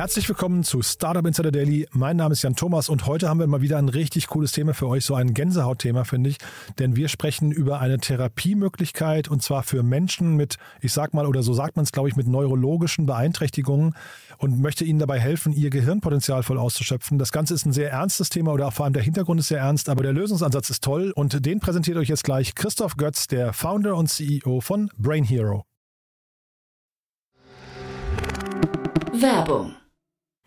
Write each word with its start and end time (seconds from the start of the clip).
Herzlich 0.00 0.26
willkommen 0.30 0.64
zu 0.64 0.80
Startup 0.80 1.26
Insider 1.26 1.52
Daily. 1.52 1.86
Mein 1.92 2.16
Name 2.16 2.32
ist 2.32 2.40
Jan 2.40 2.56
Thomas 2.56 2.88
und 2.88 3.04
heute 3.04 3.28
haben 3.28 3.38
wir 3.38 3.46
mal 3.46 3.60
wieder 3.60 3.76
ein 3.76 3.90
richtig 3.90 4.28
cooles 4.28 4.50
Thema 4.50 4.72
für 4.72 4.88
euch, 4.88 5.04
so 5.04 5.14
ein 5.14 5.34
Gänsehautthema, 5.34 6.04
finde 6.04 6.30
ich. 6.30 6.38
Denn 6.78 6.96
wir 6.96 7.08
sprechen 7.08 7.52
über 7.52 7.80
eine 7.80 7.98
Therapiemöglichkeit 7.98 9.28
und 9.28 9.42
zwar 9.42 9.62
für 9.62 9.82
Menschen 9.82 10.36
mit, 10.36 10.56
ich 10.80 10.94
sag 10.94 11.12
mal, 11.12 11.26
oder 11.26 11.42
so 11.42 11.52
sagt 11.52 11.76
man 11.76 11.82
es, 11.82 11.92
glaube 11.92 12.08
ich, 12.08 12.16
mit 12.16 12.26
neurologischen 12.26 13.04
Beeinträchtigungen 13.04 13.94
und 14.38 14.58
möchte 14.58 14.86
ihnen 14.86 15.00
dabei 15.00 15.20
helfen, 15.20 15.52
ihr 15.52 15.68
Gehirnpotenzial 15.68 16.44
voll 16.44 16.56
auszuschöpfen. 16.56 17.18
Das 17.18 17.30
Ganze 17.30 17.52
ist 17.52 17.66
ein 17.66 17.74
sehr 17.74 17.90
ernstes 17.90 18.30
Thema 18.30 18.52
oder 18.54 18.70
vor 18.70 18.86
allem 18.86 18.94
der 18.94 19.02
Hintergrund 19.02 19.40
ist 19.40 19.48
sehr 19.48 19.60
ernst, 19.60 19.90
aber 19.90 20.02
der 20.02 20.14
Lösungsansatz 20.14 20.70
ist 20.70 20.82
toll 20.82 21.12
und 21.14 21.44
den 21.44 21.60
präsentiert 21.60 21.98
euch 21.98 22.08
jetzt 22.08 22.24
gleich 22.24 22.54
Christoph 22.54 22.96
Götz, 22.96 23.26
der 23.26 23.52
Founder 23.52 23.96
und 23.96 24.08
CEO 24.08 24.62
von 24.62 24.90
Brain 24.96 25.24
Hero. 25.24 25.66
Werbung. 29.12 29.74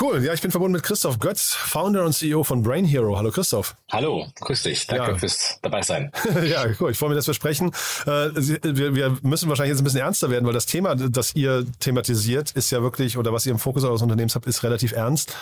Cool, 0.00 0.24
ja, 0.24 0.32
ich 0.34 0.42
bin 0.42 0.50
verbunden 0.50 0.72
mit 0.72 0.82
Christoph 0.82 1.20
Götz, 1.20 1.54
Founder 1.54 2.04
und 2.04 2.12
CEO 2.14 2.42
von 2.42 2.62
Brain 2.62 2.84
Hero. 2.84 3.16
Hallo 3.16 3.30
Christoph. 3.30 3.76
Hallo, 3.92 4.26
grüß 4.40 4.64
dich. 4.64 4.88
Danke 4.88 5.12
Ja. 5.12 5.18
fürs 5.18 5.58
dabei 5.62 5.82
sein. 5.82 6.10
ja, 6.44 6.64
cool. 6.80 6.90
Ich 6.90 6.98
freue 6.98 7.10
mich, 7.10 7.16
dass 7.18 7.28
wir 7.28 7.34
sprechen. 7.34 7.68
Äh, 8.04 8.30
wir, 8.34 8.94
wir 8.96 9.18
müssen 9.22 9.48
wahrscheinlich 9.48 9.70
jetzt 9.70 9.80
ein 9.80 9.84
bisschen 9.84 10.00
ernster 10.00 10.30
werden, 10.30 10.46
weil 10.46 10.52
das 10.52 10.66
Thema, 10.66 10.96
das 10.96 11.36
ihr 11.36 11.64
thematisiert, 11.78 12.50
ist 12.52 12.72
ja 12.72 12.82
wirklich, 12.82 13.16
oder 13.18 13.32
was 13.32 13.46
ihr 13.46 13.52
im 13.52 13.60
Fokus 13.60 13.84
eures 13.84 14.02
Unternehmens 14.02 14.34
habt, 14.34 14.46
ist 14.46 14.64
relativ 14.64 14.90
ernst. 14.92 15.36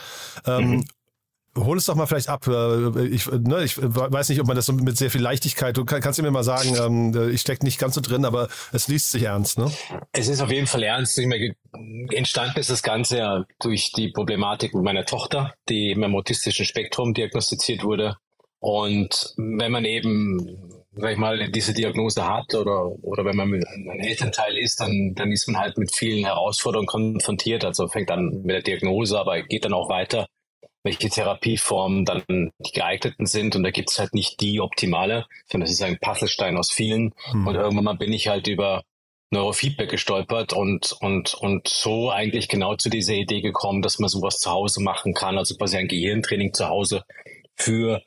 Ähm, 0.46 0.84
Hol 1.56 1.76
es 1.76 1.84
doch 1.84 1.94
mal 1.94 2.06
vielleicht 2.06 2.28
ab. 2.28 2.46
Äh, 2.48 3.06
Ich, 3.08 3.26
ne, 3.26 3.62
ich 3.64 3.76
weiß 3.78 4.30
nicht, 4.30 4.40
ob 4.40 4.46
man 4.46 4.56
das 4.56 4.66
so 4.66 4.72
mit 4.72 4.96
sehr 4.96 5.10
viel 5.10 5.20
Leichtigkeit, 5.20 5.76
du 5.76 5.84
kann- 5.84 6.00
kannst 6.00 6.18
du 6.18 6.22
mir 6.22 6.30
mal 6.30 6.44
sagen, 6.44 6.74
ähm, 6.76 7.30
ich 7.30 7.42
stecke 7.42 7.64
nicht 7.64 7.78
ganz 7.78 7.94
so 7.94 8.00
drin, 8.00 8.24
aber 8.24 8.48
es 8.72 8.88
liest 8.88 9.10
sich 9.10 9.24
ernst, 9.24 9.58
ne? 9.58 9.70
Es 10.12 10.28
ist 10.28 10.40
auf 10.40 10.50
jeden 10.50 10.66
Fall 10.66 10.82
ernst. 10.82 11.18
Meine, 11.18 11.54
entstanden 12.10 12.58
ist 12.58 12.70
das 12.70 12.82
Ganze 12.82 13.18
ja 13.18 13.44
durch 13.60 13.92
die 13.92 14.08
Problematik 14.10 14.74
mit 14.74 14.82
meiner 14.82 15.04
Tochter, 15.04 15.52
die 15.68 15.90
im 15.90 16.14
autistischen 16.14 16.64
Spektrum 16.64 17.12
diagnostiziert 17.12 17.84
wurde. 17.84 18.16
Und 18.60 19.34
wenn 19.36 19.72
man 19.72 19.84
eben, 19.84 20.56
sag 20.94 21.12
ich 21.12 21.18
mal, 21.18 21.50
diese 21.50 21.74
Diagnose 21.74 22.26
hat 22.26 22.54
oder, 22.54 22.86
oder 23.02 23.24
wenn 23.24 23.36
man 23.36 23.52
ein 23.52 24.00
Elternteil 24.00 24.56
ist, 24.56 24.80
dann, 24.80 25.14
dann 25.16 25.32
ist 25.32 25.48
man 25.48 25.60
halt 25.60 25.76
mit 25.76 25.94
vielen 25.94 26.24
Herausforderungen 26.24 26.86
konfrontiert. 26.86 27.64
Also 27.64 27.88
fängt 27.88 28.10
an 28.10 28.40
mit 28.42 28.54
der 28.54 28.62
Diagnose, 28.62 29.18
aber 29.18 29.42
geht 29.42 29.64
dann 29.64 29.72
auch 29.72 29.88
weiter, 29.88 30.26
welche 30.82 31.08
Therapieformen 31.08 32.04
dann 32.04 32.52
die 32.58 32.72
geeigneten 32.72 33.26
sind. 33.26 33.54
Und 33.54 33.62
da 33.62 33.70
gibt's 33.70 33.98
halt 33.98 34.14
nicht 34.14 34.40
die 34.40 34.60
optimale, 34.60 35.26
sondern 35.46 35.66
es 35.66 35.72
ist 35.72 35.82
ein 35.82 35.98
Puzzlestein 35.98 36.56
aus 36.56 36.72
vielen. 36.72 37.14
Hm. 37.30 37.46
Und 37.46 37.54
irgendwann 37.54 37.84
mal 37.84 37.96
bin 37.96 38.12
ich 38.12 38.28
halt 38.28 38.48
über 38.48 38.82
Neurofeedback 39.30 39.90
gestolpert 39.90 40.52
und, 40.52 40.92
und, 41.00 41.34
und 41.34 41.66
so 41.66 42.10
eigentlich 42.10 42.48
genau 42.48 42.76
zu 42.76 42.90
dieser 42.90 43.14
Idee 43.14 43.40
gekommen, 43.40 43.80
dass 43.80 43.98
man 43.98 44.10
sowas 44.10 44.38
zu 44.38 44.50
Hause 44.50 44.82
machen 44.82 45.14
kann, 45.14 45.38
also 45.38 45.56
quasi 45.56 45.78
ein 45.78 45.88
Gehirntraining 45.88 46.52
zu 46.52 46.68
Hause 46.68 47.04
für 47.56 48.02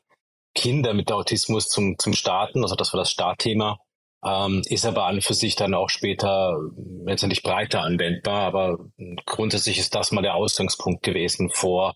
Kinder 0.53 0.93
mit 0.93 1.11
Autismus 1.11 1.67
zum, 1.67 1.97
zum 1.97 2.13
Starten. 2.13 2.61
Also 2.61 2.75
das 2.75 2.93
war 2.93 2.99
das 2.99 3.11
Startthema. 3.11 3.79
Ähm, 4.23 4.63
ist 4.69 4.85
aber 4.85 5.05
an 5.05 5.15
und 5.15 5.23
für 5.23 5.33
sich 5.33 5.55
dann 5.55 5.73
auch 5.73 5.89
später 5.89 6.57
letztendlich 7.05 7.43
breiter 7.43 7.81
anwendbar. 7.81 8.41
Aber 8.41 8.79
grundsätzlich 9.25 9.79
ist 9.79 9.95
das 9.95 10.11
mal 10.11 10.21
der 10.21 10.35
Ausgangspunkt 10.35 11.03
gewesen 11.03 11.49
vor 11.49 11.95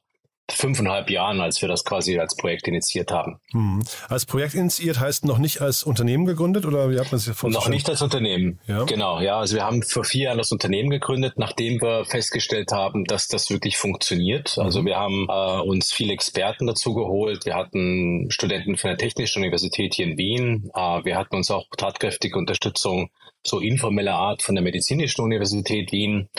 fünfeinhalb 0.51 1.09
Jahren, 1.09 1.41
als 1.41 1.61
wir 1.61 1.69
das 1.69 1.83
quasi 1.83 2.19
als 2.19 2.35
Projekt 2.35 2.67
initiiert 2.67 3.11
haben. 3.11 3.39
Hm. 3.51 3.83
Als 4.07 4.25
Projekt 4.25 4.55
initiiert 4.55 4.99
heißt 4.99 5.25
noch 5.25 5.37
nicht 5.37 5.61
als 5.61 5.83
Unternehmen 5.83 6.25
gegründet 6.25 6.65
oder 6.65 6.89
wie 6.91 6.99
hat 6.99 7.11
man 7.11 7.19
sich 7.19 7.35
das 7.35 7.51
Noch 7.51 7.69
nicht 7.69 7.89
als 7.89 8.01
Unternehmen. 8.01 8.59
Ja. 8.67 8.83
Genau, 8.83 9.19
ja. 9.19 9.39
Also 9.39 9.55
wir 9.55 9.63
haben 9.63 9.83
vor 9.83 10.03
vier 10.03 10.25
Jahren 10.25 10.37
das 10.37 10.51
Unternehmen 10.51 10.89
gegründet, 10.89 11.33
nachdem 11.37 11.81
wir 11.81 12.05
festgestellt 12.05 12.71
haben, 12.71 13.05
dass 13.05 13.27
das 13.27 13.49
wirklich 13.49 13.77
funktioniert. 13.77 14.57
Also 14.57 14.85
wir 14.85 14.97
haben 14.97 15.27
äh, 15.29 15.61
uns 15.61 15.91
viele 15.91 16.13
Experten 16.13 16.67
dazu 16.67 16.93
geholt. 16.93 17.45
Wir 17.45 17.55
hatten 17.55 18.29
Studenten 18.29 18.77
von 18.77 18.89
der 18.89 18.97
Technischen 18.97 19.41
Universität 19.41 19.93
hier 19.95 20.07
in 20.07 20.17
Wien. 20.17 20.69
Äh, 20.73 21.03
wir 21.03 21.17
hatten 21.17 21.35
uns 21.35 21.51
auch 21.51 21.65
tatkräftige 21.77 22.37
Unterstützung 22.37 23.09
so 23.45 23.59
informeller 23.59 24.15
Art 24.15 24.41
von 24.41 24.55
der 24.55 24.63
Medizinischen 24.63 25.21
Universität 25.21 25.91
Wien. 25.91 26.29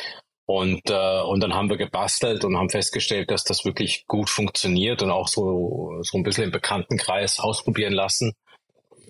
Und, 0.53 0.91
äh, 0.91 1.21
und 1.21 1.38
dann 1.38 1.55
haben 1.55 1.71
wir 1.71 1.77
gebastelt 1.77 2.44
und 2.44 2.56
haben 2.56 2.71
festgestellt, 2.71 3.31
dass 3.31 3.44
das 3.44 3.65
wirklich 3.65 4.05
gut 4.09 4.28
funktioniert 4.28 5.00
und 5.00 5.12
auch 5.12 5.28
so, 5.28 6.00
so 6.03 6.19
ein 6.19 6.25
bisschen 6.25 6.43
im 6.43 6.50
Bekanntenkreis 6.50 7.38
ausprobieren 7.38 7.93
lassen. 7.93 8.33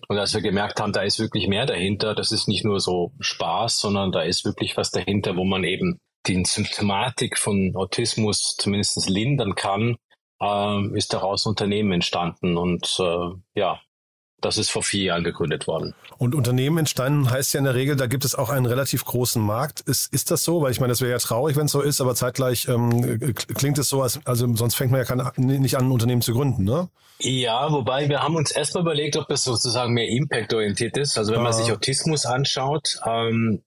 Und 0.09 0.19
als 0.19 0.35
wir 0.35 0.43
gemerkt 0.43 0.83
haben, 0.83 0.93
da 0.93 1.01
ist 1.01 1.19
wirklich 1.19 1.49
mehr 1.49 1.65
dahinter, 1.65 2.15
das 2.15 2.31
ist 2.31 2.47
nicht 2.47 2.63
nur 2.63 2.79
so 2.79 3.13
Spaß, 3.21 3.79
sondern 3.79 4.13
da 4.13 4.21
ist 4.21 4.45
wirklich 4.45 4.77
was 4.77 4.91
dahinter, 4.91 5.35
wo 5.35 5.45
man 5.45 5.65
eben 5.65 5.99
die 6.27 6.45
Symptomatik 6.45 7.39
von 7.39 7.75
Autismus 7.75 8.57
zumindest 8.59 9.09
lindern 9.09 9.55
kann, 9.55 9.97
ähm, 10.43 10.95
ist 10.95 11.15
daraus 11.15 11.47
ein 11.47 11.51
Unternehmen 11.51 11.93
entstanden. 11.93 12.59
Und 12.59 12.99
äh, 13.01 13.31
ja, 13.59 13.81
das 14.41 14.59
ist 14.59 14.71
vor 14.71 14.83
vier 14.83 15.05
Jahren 15.05 15.25
gegründet 15.25 15.67
worden. 15.67 15.95
Und 16.19 16.35
Unternehmen 16.35 16.79
entstanden 16.79 17.31
heißt 17.31 17.55
ja 17.55 17.59
in 17.59 17.65
der 17.65 17.75
Regel, 17.75 17.97
da 17.97 18.07
gibt 18.07 18.25
es 18.25 18.35
auch 18.35 18.51
einen 18.51 18.67
relativ 18.67 19.05
großen 19.05 19.41
Markt. 19.43 19.81
Ist, 19.81 20.13
ist 20.13 20.31
das 20.31 20.45
so? 20.45 20.63
Weil 20.63 20.73
ich 20.73 20.81
meine, 20.81 20.91
das 20.93 21.01
wäre 21.01 21.13
ja 21.13 21.19
traurig, 21.19 21.57
wenn 21.57 21.67
es 21.67 21.73
so 21.73 21.81
ist, 21.81 22.01
aber 22.01 22.15
zeitgleich 22.15 22.69
ähm, 22.69 23.35
klingt 23.55 23.79
es 23.79 23.89
so, 23.89 24.03
als, 24.03 24.21
also 24.27 24.55
sonst 24.57 24.75
fängt 24.75 24.91
man 24.91 25.01
ja 25.01 25.05
kein, 25.05 25.23
nicht 25.37 25.77
an, 25.77 25.87
ein 25.87 25.91
Unternehmen 25.93 26.23
zu 26.23 26.33
gründen, 26.33 26.65
ne? 26.65 26.89
Ja, 27.21 27.71
wobei 27.71 28.09
wir 28.09 28.23
haben 28.23 28.37
uns 28.37 28.51
erstmal 28.51 28.83
überlegt, 28.83 29.17
ob 29.17 29.31
es 29.31 29.45
sozusagen 29.45 29.93
mehr 29.93 30.09
Impact-orientiert 30.09 30.97
ist. 30.97 31.19
Also 31.19 31.33
wenn 31.33 31.41
Ah. 31.41 31.45
man 31.45 31.53
sich 31.53 31.71
Autismus 31.71 32.25
anschaut, 32.25 32.99
ähm, 33.07 33.63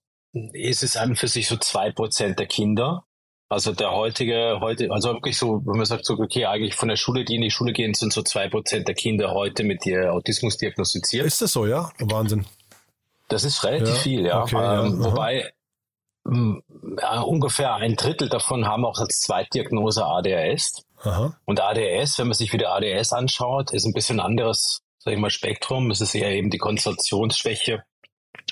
ist 0.54 0.82
es 0.82 0.98
an 0.98 1.16
für 1.16 1.28
sich 1.28 1.48
so 1.48 1.58
zwei 1.58 1.92
Prozent 1.92 2.40
der 2.40 2.48
Kinder. 2.48 3.06
Also 3.50 3.72
der 3.74 3.92
heutige, 3.92 4.58
heute, 4.62 4.90
also 4.92 5.14
wirklich 5.14 5.38
so, 5.38 5.62
wenn 5.66 5.78
man 5.78 5.86
sagt 5.86 6.06
so, 6.06 6.14
okay, 6.16 6.46
eigentlich 6.46 6.76
von 6.76 6.90
der 6.90 6.96
Schule, 6.96 7.24
die 7.24 7.36
in 7.36 7.42
die 7.42 7.52
Schule 7.52 7.72
gehen, 7.74 7.94
sind 7.94 8.12
so 8.12 8.24
zwei 8.24 8.50
Prozent 8.50 8.88
der 8.88 8.96
Kinder 8.96 9.32
heute 9.32 9.64
mit 9.64 9.86
ihr 9.86 10.12
Autismus 10.12 10.58
diagnostiziert. 10.58 11.26
Ist 11.26 11.42
das 11.42 11.52
so, 11.52 11.66
ja? 11.68 11.92
Wahnsinn. 12.00 12.46
Das 13.28 13.44
ist 13.44 13.64
relativ 13.64 13.90
Ja, 13.90 13.96
viel, 13.96 14.26
ja. 14.26 14.42
okay, 14.42 14.56
ja, 14.56 14.86
ähm, 14.86 15.02
aha. 15.02 15.12
wobei 15.12 15.54
mh, 16.24 16.62
ja, 17.02 17.22
ungefähr 17.22 17.76
ein 17.76 17.96
Drittel 17.96 18.30
davon 18.30 18.66
haben 18.68 18.86
auch 18.86 18.98
als 19.00 19.20
Zweitdiagnose 19.20 20.06
ADHS. 20.06 20.84
Aha. 21.04 21.36
Und 21.46 21.60
ADS, 21.60 22.18
wenn 22.18 22.28
man 22.28 22.34
sich 22.34 22.54
wieder 22.54 22.74
ADS 22.74 23.14
anschaut, 23.14 23.72
ist 23.72 23.86
ein 23.86 23.94
bisschen 23.94 24.20
anderes, 24.20 24.82
sag 25.00 25.14
ich 25.14 25.20
mal, 25.20 25.30
Spektrum. 25.30 25.92
Es 25.92 26.02
ist 26.02 26.16
eher 26.16 26.32
eben 26.32 26.50
die 26.50 26.58
Konzentrationsschwäche 26.58 27.84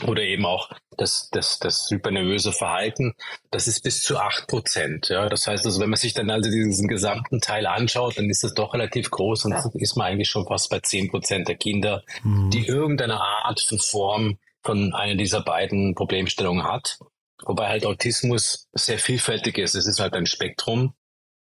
oder 0.05 0.21
eben 0.23 0.45
auch 0.45 0.69
das, 0.97 1.29
das, 1.31 1.59
das 1.59 1.89
hypernervöse 1.89 2.51
Verhalten. 2.51 3.13
Das 3.49 3.67
ist 3.67 3.83
bis 3.83 4.03
zu 4.03 4.17
acht 4.17 4.47
Prozent. 4.47 5.09
Ja, 5.09 5.29
das 5.29 5.47
heißt 5.47 5.65
also, 5.65 5.79
wenn 5.81 5.89
man 5.89 5.97
sich 5.97 6.13
dann 6.13 6.29
also 6.29 6.49
diesen 6.49 6.87
gesamten 6.87 7.41
Teil 7.41 7.65
anschaut, 7.65 8.17
dann 8.17 8.29
ist 8.29 8.43
das 8.43 8.53
doch 8.53 8.73
relativ 8.73 9.11
groß 9.11 9.45
und 9.45 9.51
dann 9.51 9.71
ist 9.73 9.95
man 9.95 10.07
eigentlich 10.07 10.29
schon 10.29 10.47
fast 10.47 10.69
bei 10.69 10.79
zehn 10.79 11.09
Prozent 11.09 11.47
der 11.47 11.55
Kinder, 11.55 12.03
Hm. 12.21 12.49
die 12.51 12.65
irgendeine 12.67 13.19
Art 13.19 13.61
von 13.61 13.79
Form 13.79 14.37
von 14.63 14.93
einer 14.93 15.15
dieser 15.15 15.41
beiden 15.41 15.95
Problemstellungen 15.95 16.63
hat. 16.63 16.99
Wobei 17.43 17.67
halt 17.67 17.85
Autismus 17.85 18.67
sehr 18.73 18.99
vielfältig 18.99 19.57
ist. 19.57 19.73
Es 19.73 19.87
ist 19.87 19.99
halt 19.99 20.13
ein 20.13 20.27
Spektrum. 20.27 20.93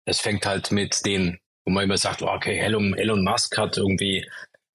Es 0.04 0.20
fängt 0.20 0.46
halt 0.46 0.72
mit 0.72 1.04
den 1.06 1.38
wo 1.66 1.72
man 1.72 1.84
immer 1.84 1.98
sagt, 1.98 2.22
okay, 2.22 2.58
Elon, 2.58 2.94
Elon 2.94 3.24
Musk 3.24 3.58
hat 3.58 3.76
irgendwie 3.76 4.24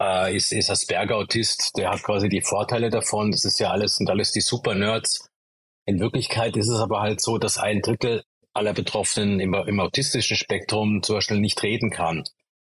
äh, 0.02 0.36
ist, 0.36 0.52
ist 0.52 0.70
Asperger-Autist, 0.70 1.78
der 1.78 1.92
hat 1.92 2.04
quasi 2.04 2.28
die 2.28 2.42
Vorteile 2.42 2.90
davon. 2.90 3.32
Das 3.32 3.46
ist 3.46 3.60
ja 3.60 3.72
alles 3.72 4.00
und 4.00 4.10
alles 4.10 4.32
die 4.32 4.42
Super-Nerds. 4.42 5.30
In 5.86 6.00
Wirklichkeit 6.00 6.58
ist 6.58 6.70
es 6.70 6.80
aber 6.80 7.02
halt 7.02 7.22
so, 7.22 7.38
dass 7.38 7.58
ein 7.58 7.82
Drittel 7.82 8.24
aller 8.54 8.74
Betroffenen 8.74 9.40
im, 9.40 9.54
im 9.54 9.80
autistischen 9.80 10.38
Spektrum 10.38 11.04
zum 11.04 11.16
Beispiel 11.16 11.40
nicht 11.40 11.62
reden 11.64 11.90
kann. 11.90 12.24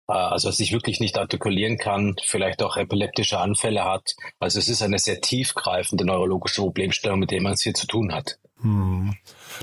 Äh, 0.07 0.13
also 0.13 0.51
sich 0.51 0.71
wirklich 0.71 0.99
nicht 0.99 1.17
artikulieren 1.17 1.77
kann, 1.77 2.15
vielleicht 2.23 2.61
auch 2.61 2.77
epileptische 2.77 3.39
Anfälle 3.39 3.83
hat. 3.83 4.15
Also 4.39 4.59
es 4.59 4.69
ist 4.69 4.81
eine 4.81 4.99
sehr 4.99 5.21
tiefgreifende 5.21 6.05
neurologische 6.05 6.61
Problemstellung, 6.61 7.19
mit 7.19 7.31
der 7.31 7.41
man 7.41 7.53
es 7.53 7.61
hier 7.61 7.73
zu 7.73 7.87
tun 7.87 8.13
hat. 8.13 8.37
Hm. 8.61 9.15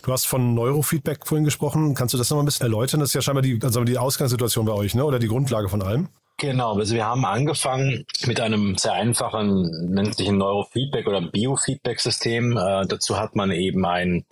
Du 0.03 0.13
hast 0.13 0.27
von 0.27 0.55
Neurofeedback 0.55 1.27
vorhin 1.27 1.45
gesprochen. 1.45 1.95
Kannst 1.95 2.15
du 2.15 2.19
das 2.19 2.29
nochmal 2.31 2.43
ein 2.43 2.47
bisschen 2.47 2.67
erläutern? 2.67 3.01
Das 3.01 3.11
ist 3.11 3.15
ja 3.15 3.23
scheinbar 3.23 3.43
die, 3.43 3.59
also 3.63 3.85
die 3.85 3.97
Ausgangssituation 3.97 4.67
bei 4.67 4.73
euch, 4.73 4.95
ne? 4.95 5.05
oder 5.05 5.19
die 5.19 5.29
Grundlage 5.29 5.69
von 5.69 5.83
allem? 5.83 6.09
Genau, 6.41 6.73
also 6.73 6.95
wir 6.95 7.05
haben 7.05 7.27
angefangen 7.27 8.07
mit 8.25 8.41
einem 8.41 8.79
sehr 8.79 8.95
einfachen, 8.95 9.93
nennt 9.93 10.17
sich 10.17 10.27
ein 10.27 10.39
Neurofeedback 10.39 11.07
oder 11.07 11.21
Biofeedback-System. 11.21 12.57
Äh, 12.57 12.87
dazu 12.87 13.19
hat 13.19 13.37
man 13.37 13.51
eben 13.51 13.85
ein, 13.85 14.25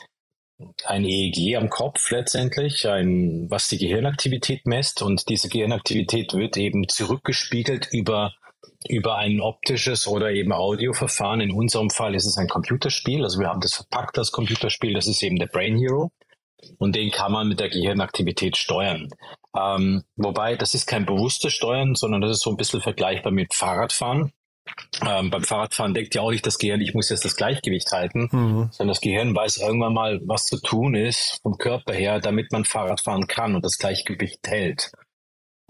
ein 0.86 1.04
EEG 1.04 1.56
am 1.56 1.68
Kopf 1.68 2.10
letztendlich, 2.10 2.88
ein, 2.88 3.50
was 3.50 3.68
die 3.68 3.76
Gehirnaktivität 3.76 4.64
messt 4.64 5.02
und 5.02 5.28
diese 5.28 5.50
Gehirnaktivität 5.50 6.32
wird 6.32 6.56
eben 6.56 6.88
zurückgespiegelt 6.88 7.88
über 7.92 8.32
über 8.88 9.16
ein 9.16 9.40
optisches 9.40 10.06
oder 10.06 10.30
eben 10.30 10.52
Audioverfahren. 10.52 11.40
In 11.40 11.52
unserem 11.52 11.90
Fall 11.90 12.14
ist 12.14 12.26
es 12.26 12.38
ein 12.38 12.48
Computerspiel. 12.48 13.24
Also 13.24 13.40
wir 13.40 13.48
haben 13.48 13.60
das 13.60 13.74
verpackt, 13.74 14.16
das 14.16 14.30
Computerspiel. 14.32 14.94
Das 14.94 15.08
ist 15.08 15.22
eben 15.22 15.36
der 15.36 15.46
Brain 15.46 15.76
Hero. 15.76 16.12
Und 16.78 16.96
den 16.96 17.10
kann 17.10 17.32
man 17.32 17.48
mit 17.48 17.60
der 17.60 17.68
Gehirnaktivität 17.68 18.56
steuern. 18.56 19.08
Ähm, 19.56 20.04
wobei, 20.16 20.56
das 20.56 20.74
ist 20.74 20.86
kein 20.86 21.06
bewusstes 21.06 21.52
Steuern, 21.52 21.94
sondern 21.94 22.20
das 22.20 22.32
ist 22.32 22.42
so 22.42 22.50
ein 22.50 22.56
bisschen 22.56 22.80
vergleichbar 22.80 23.32
mit 23.32 23.54
Fahrradfahren. 23.54 24.32
Ähm, 25.06 25.30
beim 25.30 25.44
Fahrradfahren 25.44 25.94
denkt 25.94 26.14
ja 26.14 26.22
auch 26.22 26.30
nicht 26.30 26.46
das 26.46 26.58
Gehirn, 26.58 26.80
ich 26.80 26.94
muss 26.94 27.08
jetzt 27.08 27.24
das 27.24 27.36
Gleichgewicht 27.36 27.90
halten, 27.90 28.28
mhm. 28.30 28.68
sondern 28.70 28.88
das 28.88 29.00
Gehirn 29.00 29.34
weiß 29.34 29.58
irgendwann 29.58 29.94
mal, 29.94 30.20
was 30.24 30.44
zu 30.44 30.60
tun 30.60 30.94
ist 30.94 31.40
vom 31.42 31.56
Körper 31.56 31.94
her, 31.94 32.20
damit 32.20 32.52
man 32.52 32.64
Fahrrad 32.64 33.00
fahren 33.00 33.26
kann 33.26 33.54
und 33.54 33.64
das 33.64 33.78
Gleichgewicht 33.78 34.46
hält. 34.46 34.92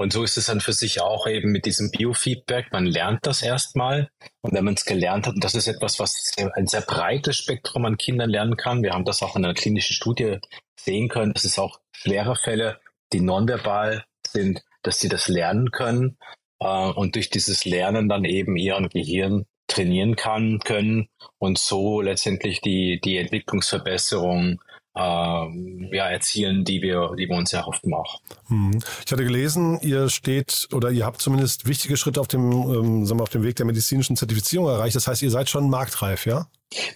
Und 0.01 0.13
so 0.13 0.23
ist 0.23 0.37
es 0.37 0.47
dann 0.47 0.61
für 0.61 0.73
sich 0.73 1.01
auch 1.01 1.27
eben 1.27 1.51
mit 1.51 1.67
diesem 1.67 1.91
Biofeedback. 1.91 2.71
Man 2.71 2.87
lernt 2.87 3.27
das 3.27 3.43
erstmal. 3.43 4.09
Und 4.43 4.55
wenn 4.55 4.65
man 4.65 4.75
es 4.75 4.85
gelernt 4.85 5.27
hat, 5.27 5.35
und 5.35 5.43
das 5.43 5.57
ist 5.57 5.67
etwas, 5.67 5.99
was 5.99 6.33
ein 6.55 6.69
sehr 6.69 6.83
breites 6.83 7.37
Spektrum 7.37 7.85
an 7.85 7.99
Kindern 7.99 8.31
lernen 8.31 8.57
kann. 8.57 8.85
Wir 8.85 8.93
haben 8.93 9.05
das 9.05 9.23
auch 9.23 9.35
in 9.35 9.45
einer 9.45 9.55
klinischen 9.55 9.95
Studie 9.95 10.39
sehen 10.79 11.09
können, 11.09 11.33
dass 11.33 11.45
es 11.45 11.59
auch 11.59 11.81
schwere 11.91 12.37
Fälle, 12.37 12.79
die 13.13 13.21
nonverbal 13.21 14.05
sind, 14.25 14.63
dass 14.83 15.01
sie 15.01 15.09
das 15.09 15.27
lernen 15.27 15.73
können 15.73 16.17
äh, 16.61 16.67
und 16.67 17.17
durch 17.17 17.29
dieses 17.31 17.65
Lernen 17.65 18.09
dann 18.09 18.25
eben 18.25 18.57
ihren 18.57 18.89
Gehirn 18.89 19.47
trainieren 19.67 20.15
kann, 20.15 20.61
können 20.61 21.09
und 21.39 21.59
so 21.59 22.01
letztendlich 22.01 22.61
die, 22.61 23.01
die 23.01 23.17
Entwicklungsverbesserung 23.17 24.61
ja, 24.99 26.09
erzielen, 26.09 26.65
die 26.65 26.83
wir, 26.83 27.15
die 27.17 27.29
wir 27.29 27.37
uns 27.37 27.53
erhoffen 27.53 27.95
auch. 27.95 28.21
Hm. 28.49 28.79
Ich 29.05 29.13
hatte 29.13 29.25
gelesen, 29.25 29.79
ihr 29.81 30.09
steht 30.09 30.69
oder 30.73 30.91
ihr 30.91 31.07
habt 31.07 31.21
zumindest 31.21 31.67
wichtige 31.67 31.97
Schritte 31.97 32.21
auf 32.21 32.29
dem, 32.29 32.51
ähm, 32.51 33.07
sagen 33.07 33.21
wir, 33.21 33.23
auf 33.23 33.29
dem 33.31 33.43
Weg 33.43 33.57
der 33.57 33.67
medizinischen 33.67 34.17
Zertifizierung 34.17 34.69
erreicht. 34.69 34.97
Das 34.97 35.07
heißt, 35.07 35.23
ihr 35.23 35.31
seid 35.31 35.49
schon 35.49 35.71
marktreif, 35.71 36.27
ja? 36.27 36.47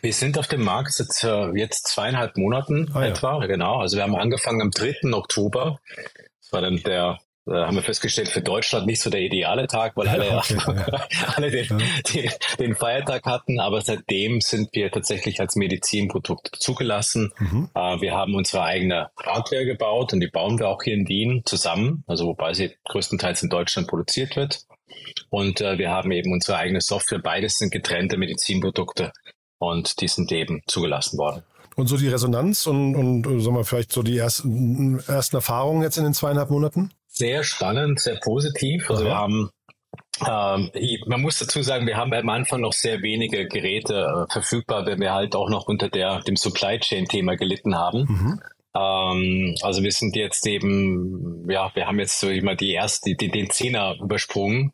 Wir 0.02 0.12
sind 0.12 0.38
auf 0.38 0.48
dem 0.48 0.62
Markt 0.62 0.92
seit 0.92 1.24
äh, 1.24 1.58
jetzt 1.58 1.88
zweieinhalb 1.88 2.36
Monaten 2.36 2.90
ah, 2.92 3.04
etwa, 3.04 3.40
ja. 3.40 3.46
genau. 3.46 3.78
Also 3.78 3.96
wir 3.96 4.02
haben 4.02 4.14
angefangen 4.16 4.60
am 4.60 4.70
3. 4.70 5.12
Oktober. 5.12 5.80
Das 6.40 6.52
war 6.52 6.60
dann 6.60 6.82
der 6.82 7.18
haben 7.50 7.74
wir 7.74 7.82
festgestellt, 7.82 8.28
für 8.28 8.40
Deutschland 8.40 8.86
nicht 8.86 9.00
so 9.00 9.10
der 9.10 9.20
ideale 9.20 9.66
Tag, 9.66 9.96
weil 9.96 10.08
alle, 10.08 10.36
okay, 10.38 10.56
ja. 10.58 11.08
alle 11.34 11.50
den, 11.50 11.66
ja. 11.66 11.86
den, 12.14 12.30
den, 12.58 12.74
Feiertag 12.76 13.24
hatten. 13.24 13.58
Aber 13.58 13.80
seitdem 13.80 14.40
sind 14.40 14.68
wir 14.72 14.90
tatsächlich 14.90 15.40
als 15.40 15.56
Medizinprodukt 15.56 16.54
zugelassen. 16.56 17.32
Mhm. 17.38 17.70
Äh, 17.74 18.00
wir 18.00 18.14
haben 18.14 18.34
unsere 18.34 18.62
eigene 18.62 19.10
Hardware 19.20 19.64
gebaut 19.64 20.12
und 20.12 20.20
die 20.20 20.28
bauen 20.28 20.58
wir 20.58 20.68
auch 20.68 20.82
hier 20.82 20.94
in 20.94 21.08
Wien 21.08 21.42
zusammen, 21.44 22.04
also 22.06 22.26
wobei 22.26 22.54
sie 22.54 22.76
größtenteils 22.84 23.42
in 23.42 23.48
Deutschland 23.48 23.88
produziert 23.88 24.36
wird. 24.36 24.64
Und 25.30 25.60
äh, 25.60 25.78
wir 25.78 25.90
haben 25.90 26.12
eben 26.12 26.32
unsere 26.32 26.58
eigene 26.58 26.80
Software. 26.80 27.18
Beides 27.18 27.58
sind 27.58 27.72
getrennte 27.72 28.16
Medizinprodukte 28.18 29.12
und 29.58 30.00
die 30.00 30.08
sind 30.08 30.30
eben 30.30 30.62
zugelassen 30.66 31.18
worden. 31.18 31.42
Und 31.74 31.86
so 31.88 31.96
die 31.96 32.08
Resonanz 32.08 32.66
und, 32.66 32.94
und 32.94 33.40
sagen 33.40 33.56
wir, 33.56 33.64
vielleicht 33.64 33.92
so 33.92 34.02
die 34.02 34.18
ersten, 34.18 35.00
ersten 35.08 35.36
Erfahrungen 35.36 35.82
jetzt 35.82 35.96
in 35.96 36.04
den 36.04 36.14
zweieinhalb 36.14 36.50
Monaten? 36.50 36.92
Sehr 37.12 37.44
spannend, 37.44 38.00
sehr 38.00 38.16
positiv. 38.16 38.90
Also 38.90 39.04
wir 39.04 39.14
haben 39.14 39.50
ähm, 40.26 40.70
man 41.06 41.20
muss 41.20 41.38
dazu 41.38 41.62
sagen, 41.62 41.86
wir 41.86 41.96
haben 41.96 42.12
am 42.12 42.28
Anfang 42.28 42.60
noch 42.60 42.72
sehr 42.72 43.02
wenige 43.02 43.46
Geräte 43.48 44.26
äh, 44.28 44.32
verfügbar, 44.32 44.86
wenn 44.86 45.00
wir 45.00 45.12
halt 45.12 45.34
auch 45.34 45.48
noch 45.48 45.66
unter 45.66 45.88
der, 45.88 46.20
dem 46.20 46.36
Supply 46.36 46.78
Chain 46.78 47.06
Thema 47.06 47.36
gelitten 47.36 47.76
haben. 47.76 48.00
Mhm. 48.08 48.40
Ähm, 48.74 49.54
also 49.62 49.82
wir 49.82 49.92
sind 49.92 50.16
jetzt 50.16 50.46
eben, 50.46 51.48
ja, 51.50 51.70
wir 51.74 51.86
haben 51.86 51.98
jetzt 51.98 52.20
so 52.20 52.28
immer 52.28 52.54
die 52.54 52.72
erste, 52.72 53.14
die, 53.14 53.30
den 53.30 53.50
Zehner 53.50 53.96
übersprungen. 54.00 54.72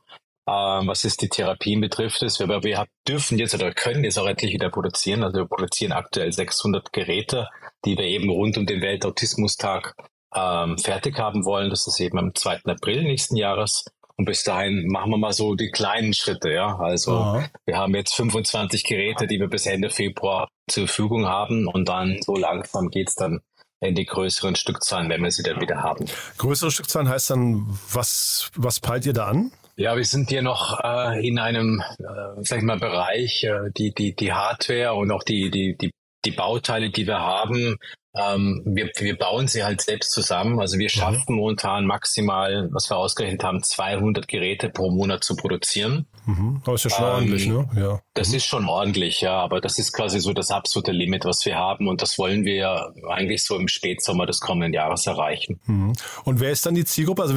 Ähm, 0.48 0.88
was 0.88 1.04
es 1.04 1.16
die 1.16 1.28
Therapien 1.28 1.80
betrifft, 1.80 2.22
ist, 2.22 2.40
wir, 2.40 2.48
wir 2.48 2.86
dürfen 3.06 3.38
jetzt 3.38 3.54
oder 3.54 3.72
können 3.72 4.04
jetzt 4.04 4.18
auch 4.18 4.26
endlich 4.26 4.52
wieder 4.52 4.70
produzieren. 4.70 5.22
Also 5.22 5.38
wir 5.38 5.46
produzieren 5.46 5.92
aktuell 5.92 6.32
600 6.32 6.92
Geräte, 6.92 7.48
die 7.84 7.96
wir 7.96 8.04
eben 8.04 8.30
rund 8.30 8.56
um 8.56 8.66
den 8.66 8.80
Weltautismustag 8.80 9.94
ähm, 10.34 10.78
fertig 10.78 11.18
haben 11.18 11.44
wollen. 11.44 11.70
Das 11.70 11.86
ist 11.86 12.00
eben 12.00 12.18
am 12.18 12.34
2. 12.34 12.60
April 12.64 13.02
nächsten 13.02 13.36
Jahres. 13.36 13.84
Und 14.16 14.24
bis 14.24 14.42
dahin 14.42 14.88
machen 14.88 15.12
wir 15.12 15.16
mal 15.16 15.32
so 15.32 15.54
die 15.54 15.70
kleinen 15.70 16.12
Schritte, 16.12 16.50
ja. 16.50 16.76
Also 16.76 17.12
Aha. 17.12 17.48
wir 17.66 17.76
haben 17.76 17.94
jetzt 17.94 18.14
25 18.16 18.82
Geräte, 18.84 19.28
die 19.28 19.38
wir 19.38 19.46
bis 19.48 19.66
Ende 19.66 19.90
Februar 19.90 20.48
zur 20.68 20.86
Verfügung 20.88 21.26
haben 21.26 21.68
und 21.68 21.88
dann 21.88 22.18
so 22.22 22.34
langsam 22.34 22.88
geht's 22.88 23.14
dann 23.14 23.40
in 23.80 23.94
die 23.94 24.06
größeren 24.06 24.56
Stückzahlen, 24.56 25.08
wenn 25.08 25.22
wir 25.22 25.30
sie 25.30 25.44
dann 25.44 25.60
wieder 25.60 25.82
haben. 25.82 26.06
Größere 26.36 26.72
Stückzahlen 26.72 27.08
heißt 27.08 27.30
dann, 27.30 27.78
was, 27.92 28.50
was 28.56 28.80
peilt 28.80 29.06
ihr 29.06 29.12
da 29.12 29.26
an? 29.26 29.52
Ja, 29.76 29.96
wir 29.96 30.04
sind 30.04 30.30
hier 30.30 30.42
noch 30.42 30.80
äh, 30.82 31.24
in 31.24 31.38
einem, 31.38 31.80
äh, 32.00 32.42
sag 32.42 32.58
ich 32.58 32.64
mal, 32.64 32.80
Bereich, 32.80 33.44
äh, 33.44 33.70
die, 33.76 33.94
die, 33.94 34.16
die 34.16 34.32
Hardware 34.32 34.94
und 34.94 35.12
auch 35.12 35.22
die, 35.22 35.52
die, 35.52 35.76
die, 35.76 35.92
die 36.24 36.32
Bauteile, 36.32 36.90
die 36.90 37.06
wir 37.06 37.20
haben, 37.20 37.76
ähm, 38.14 38.62
wir, 38.64 38.90
wir 38.96 39.16
bauen 39.16 39.48
sie 39.48 39.64
halt 39.64 39.80
selbst 39.80 40.12
zusammen. 40.12 40.60
Also 40.60 40.78
wir 40.78 40.86
mhm. 40.86 40.98
schaffen 41.00 41.24
mhm. 41.28 41.36
momentan 41.36 41.86
maximal, 41.86 42.68
was 42.72 42.90
wir 42.90 42.96
ausgerechnet 42.96 43.44
haben, 43.44 43.62
200 43.62 44.28
Geräte 44.28 44.70
pro 44.70 44.90
Monat 44.90 45.24
zu 45.24 45.36
produzieren. 45.36 46.06
Mhm. 46.28 46.60
Aber 46.64 46.74
ist 46.74 46.84
ja 46.84 46.90
schon 46.90 47.04
ähm, 47.04 47.12
ordentlich, 47.12 47.46
ne? 47.46 47.68
Ja. 47.74 48.00
Das 48.12 48.28
mhm. 48.28 48.34
ist 48.34 48.44
schon 48.44 48.68
ordentlich, 48.68 49.22
ja. 49.22 49.32
Aber 49.40 49.62
das 49.62 49.78
ist 49.78 49.94
quasi 49.94 50.20
so 50.20 50.34
das 50.34 50.50
absolute 50.50 50.92
Limit, 50.92 51.24
was 51.24 51.44
wir 51.46 51.56
haben. 51.56 51.88
Und 51.88 52.02
das 52.02 52.18
wollen 52.18 52.44
wir 52.44 52.92
eigentlich 53.08 53.44
so 53.44 53.56
im 53.56 53.66
Spätsommer 53.66 54.26
des 54.26 54.40
kommenden 54.40 54.74
Jahres 54.74 55.06
erreichen. 55.06 55.58
Mhm. 55.64 55.94
Und 56.24 56.40
wer 56.40 56.50
ist 56.50 56.66
dann 56.66 56.74
die 56.74 56.84
Zielgruppe? 56.84 57.22
Also 57.22 57.34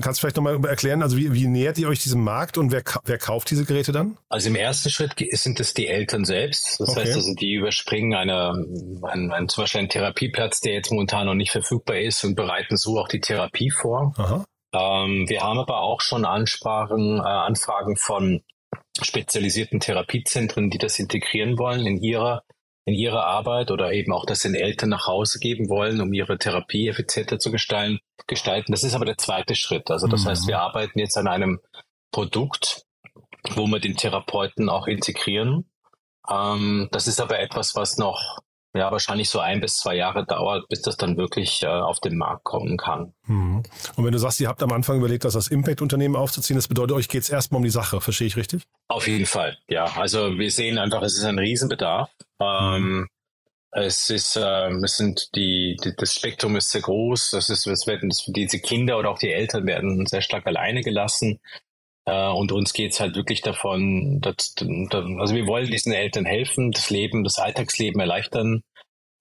kannst 0.00 0.18
du 0.18 0.20
vielleicht 0.22 0.36
nochmal 0.36 0.64
erklären, 0.64 1.02
also 1.02 1.18
wie, 1.18 1.34
wie 1.34 1.46
nähert 1.48 1.76
ihr 1.76 1.88
euch 1.88 2.02
diesem 2.02 2.24
Markt 2.24 2.56
und 2.56 2.72
wer, 2.72 2.82
wer 3.04 3.18
kauft 3.18 3.50
diese 3.50 3.66
Geräte 3.66 3.92
dann? 3.92 4.16
Also 4.30 4.48
im 4.48 4.56
ersten 4.56 4.88
Schritt 4.88 5.14
sind 5.32 5.60
es 5.60 5.74
die 5.74 5.86
Eltern 5.86 6.24
selbst. 6.24 6.80
Das 6.80 6.88
okay. 6.88 7.00
heißt 7.00 7.16
also, 7.16 7.34
die 7.34 7.52
überspringen 7.52 8.14
eine, 8.14 8.52
ein, 9.02 9.32
ein, 9.32 9.48
zum 9.50 9.64
Beispiel 9.64 9.80
einen 9.80 9.90
Therapieplatz, 9.90 10.60
der 10.60 10.72
jetzt 10.72 10.90
momentan 10.90 11.26
noch 11.26 11.34
nicht 11.34 11.50
verfügbar 11.50 11.98
ist 11.98 12.24
und 12.24 12.36
bereiten 12.36 12.78
so 12.78 12.98
auch 12.98 13.08
die 13.08 13.20
Therapie 13.20 13.70
vor. 13.70 14.14
Ähm, 14.72 15.28
wir 15.28 15.42
haben 15.42 15.58
aber 15.58 15.80
auch 15.80 16.00
schon 16.00 16.24
Ansprachen, 16.24 17.18
äh, 17.18 17.22
Anfragen 17.22 17.96
von 17.96 18.42
spezialisierten 19.02 19.80
Therapiezentren, 19.80 20.70
die 20.70 20.78
das 20.78 20.98
integrieren 20.98 21.58
wollen 21.58 21.86
in 21.86 22.02
ihrer 22.02 22.42
in 22.86 22.94
ihrer 22.94 23.24
Arbeit 23.24 23.70
oder 23.70 23.92
eben 23.92 24.12
auch 24.12 24.24
das 24.24 24.40
den 24.40 24.54
Eltern 24.54 24.88
nach 24.88 25.06
Hause 25.06 25.38
geben 25.38 25.68
wollen, 25.68 26.00
um 26.00 26.12
ihre 26.12 26.38
Therapie 26.38 26.88
effizienter 26.88 27.38
zu 27.38 27.52
gestalten. 27.52 28.72
Das 28.72 28.84
ist 28.84 28.94
aber 28.94 29.04
der 29.04 29.18
zweite 29.18 29.54
Schritt. 29.54 29.90
Also 29.90 30.06
das 30.06 30.24
mhm. 30.24 30.28
heißt, 30.28 30.48
wir 30.48 30.60
arbeiten 30.60 30.98
jetzt 30.98 31.16
an 31.16 31.28
einem 31.28 31.60
Produkt, 32.10 32.84
wo 33.54 33.66
wir 33.66 33.80
den 33.80 33.96
Therapeuten 33.96 34.68
auch 34.68 34.86
integrieren. 34.86 35.70
Ähm, 36.28 36.88
das 36.90 37.06
ist 37.06 37.20
aber 37.20 37.38
etwas, 37.38 37.76
was 37.76 37.98
noch 37.98 38.38
ja, 38.74 38.92
wahrscheinlich 38.92 39.28
so 39.28 39.40
ein 39.40 39.60
bis 39.60 39.78
zwei 39.78 39.96
Jahre 39.96 40.24
dauert, 40.24 40.68
bis 40.68 40.82
das 40.82 40.96
dann 40.96 41.16
wirklich 41.16 41.62
äh, 41.62 41.66
auf 41.66 42.00
den 42.00 42.16
Markt 42.16 42.44
kommen 42.44 42.76
kann. 42.76 43.12
Mhm. 43.26 43.62
Und 43.96 44.04
wenn 44.04 44.12
du 44.12 44.18
sagst, 44.18 44.40
ihr 44.40 44.48
habt 44.48 44.62
am 44.62 44.72
Anfang 44.72 44.98
überlegt, 44.98 45.24
das 45.24 45.34
als 45.34 45.48
Impact-Unternehmen 45.48 46.14
aufzuziehen, 46.14 46.56
das 46.56 46.68
bedeutet, 46.68 46.96
euch 46.96 47.08
geht 47.08 47.22
es 47.22 47.30
erstmal 47.30 47.58
um 47.58 47.64
die 47.64 47.70
Sache, 47.70 48.00
verstehe 48.00 48.28
ich 48.28 48.36
richtig? 48.36 48.62
Auf 48.88 49.08
jeden 49.08 49.26
Fall, 49.26 49.58
ja. 49.68 49.84
Also 49.96 50.38
wir 50.38 50.50
sehen 50.50 50.78
einfach, 50.78 51.02
es 51.02 51.16
ist 51.16 51.24
ein 51.24 51.38
Riesenbedarf. 51.38 52.10
Ähm, 52.40 52.82
mhm. 52.82 53.08
Es 53.72 54.10
ist, 54.10 54.36
äh, 54.36 54.68
es 54.68 54.96
sind 54.96 55.28
die, 55.34 55.76
die, 55.84 55.94
das 55.96 56.14
Spektrum 56.14 56.56
ist 56.56 56.70
sehr 56.70 56.80
groß. 56.80 57.30
Das 57.30 57.50
ist, 57.50 57.66
es 57.66 57.86
werden 57.86 58.10
diese 58.26 58.58
Kinder 58.58 58.98
oder 58.98 59.10
auch 59.10 59.18
die 59.18 59.32
Eltern 59.32 59.66
werden 59.66 60.06
sehr 60.06 60.22
stark 60.22 60.46
alleine 60.46 60.82
gelassen. 60.82 61.40
Äh, 62.06 62.28
und 62.28 62.52
uns 62.52 62.72
geht's 62.72 63.00
halt 63.00 63.14
wirklich 63.14 63.42
davon, 63.42 64.20
dass, 64.20 64.54
also 64.58 65.34
wir 65.34 65.46
wollen 65.46 65.70
diesen 65.70 65.92
Eltern 65.92 66.24
helfen, 66.24 66.72
das 66.72 66.90
Leben, 66.90 67.24
das 67.24 67.38
Alltagsleben 67.38 68.00
erleichtern, 68.00 68.62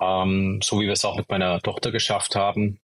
ähm, 0.01 0.59
so 0.63 0.79
wie 0.79 0.85
wir 0.85 0.93
es 0.93 1.05
auch 1.05 1.17
mit 1.17 1.29
meiner 1.29 1.59
Tochter 1.61 1.91
geschafft 1.91 2.35
haben. 2.35 2.79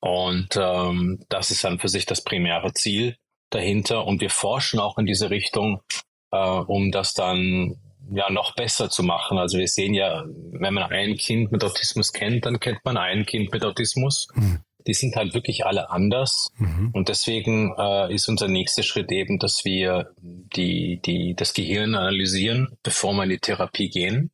Und 0.00 0.56
ähm, 0.56 1.24
das 1.28 1.50
ist 1.50 1.64
dann 1.64 1.78
für 1.78 1.88
sich 1.88 2.06
das 2.06 2.22
primäre 2.22 2.72
Ziel 2.72 3.16
dahinter. 3.50 4.06
Und 4.06 4.20
wir 4.20 4.30
forschen 4.30 4.78
auch 4.78 4.98
in 4.98 5.06
diese 5.06 5.30
Richtung, 5.30 5.82
äh, 6.30 6.38
um 6.38 6.92
das 6.92 7.14
dann 7.14 7.76
ja 8.10 8.30
noch 8.30 8.54
besser 8.54 8.90
zu 8.90 9.02
machen. 9.02 9.38
Also 9.38 9.58
wir 9.58 9.68
sehen 9.68 9.94
ja, 9.94 10.24
wenn 10.52 10.74
man 10.74 10.84
ein 10.84 11.16
Kind 11.16 11.52
mit 11.52 11.64
Autismus 11.64 12.12
kennt, 12.12 12.46
dann 12.46 12.60
kennt 12.60 12.84
man 12.84 12.96
ein 12.96 13.26
Kind 13.26 13.52
mit 13.52 13.64
Autismus. 13.64 14.28
Mhm. 14.34 14.60
Die 14.88 14.94
sind 14.94 15.14
halt 15.14 15.34
wirklich 15.34 15.66
alle 15.66 15.90
anders. 15.90 16.50
Mhm. 16.56 16.90
Und 16.92 17.08
deswegen 17.08 17.74
äh, 17.78 18.12
ist 18.12 18.28
unser 18.28 18.48
nächster 18.48 18.82
Schritt 18.82 19.12
eben, 19.12 19.38
dass 19.38 19.64
wir 19.64 20.10
die, 20.20 21.00
die, 21.04 21.34
das 21.36 21.52
Gehirn 21.52 21.94
analysieren, 21.94 22.76
bevor 22.82 23.12
wir 23.12 23.24
in 23.24 23.30
die 23.30 23.38
Therapie 23.38 23.90
gehen. 23.90 24.30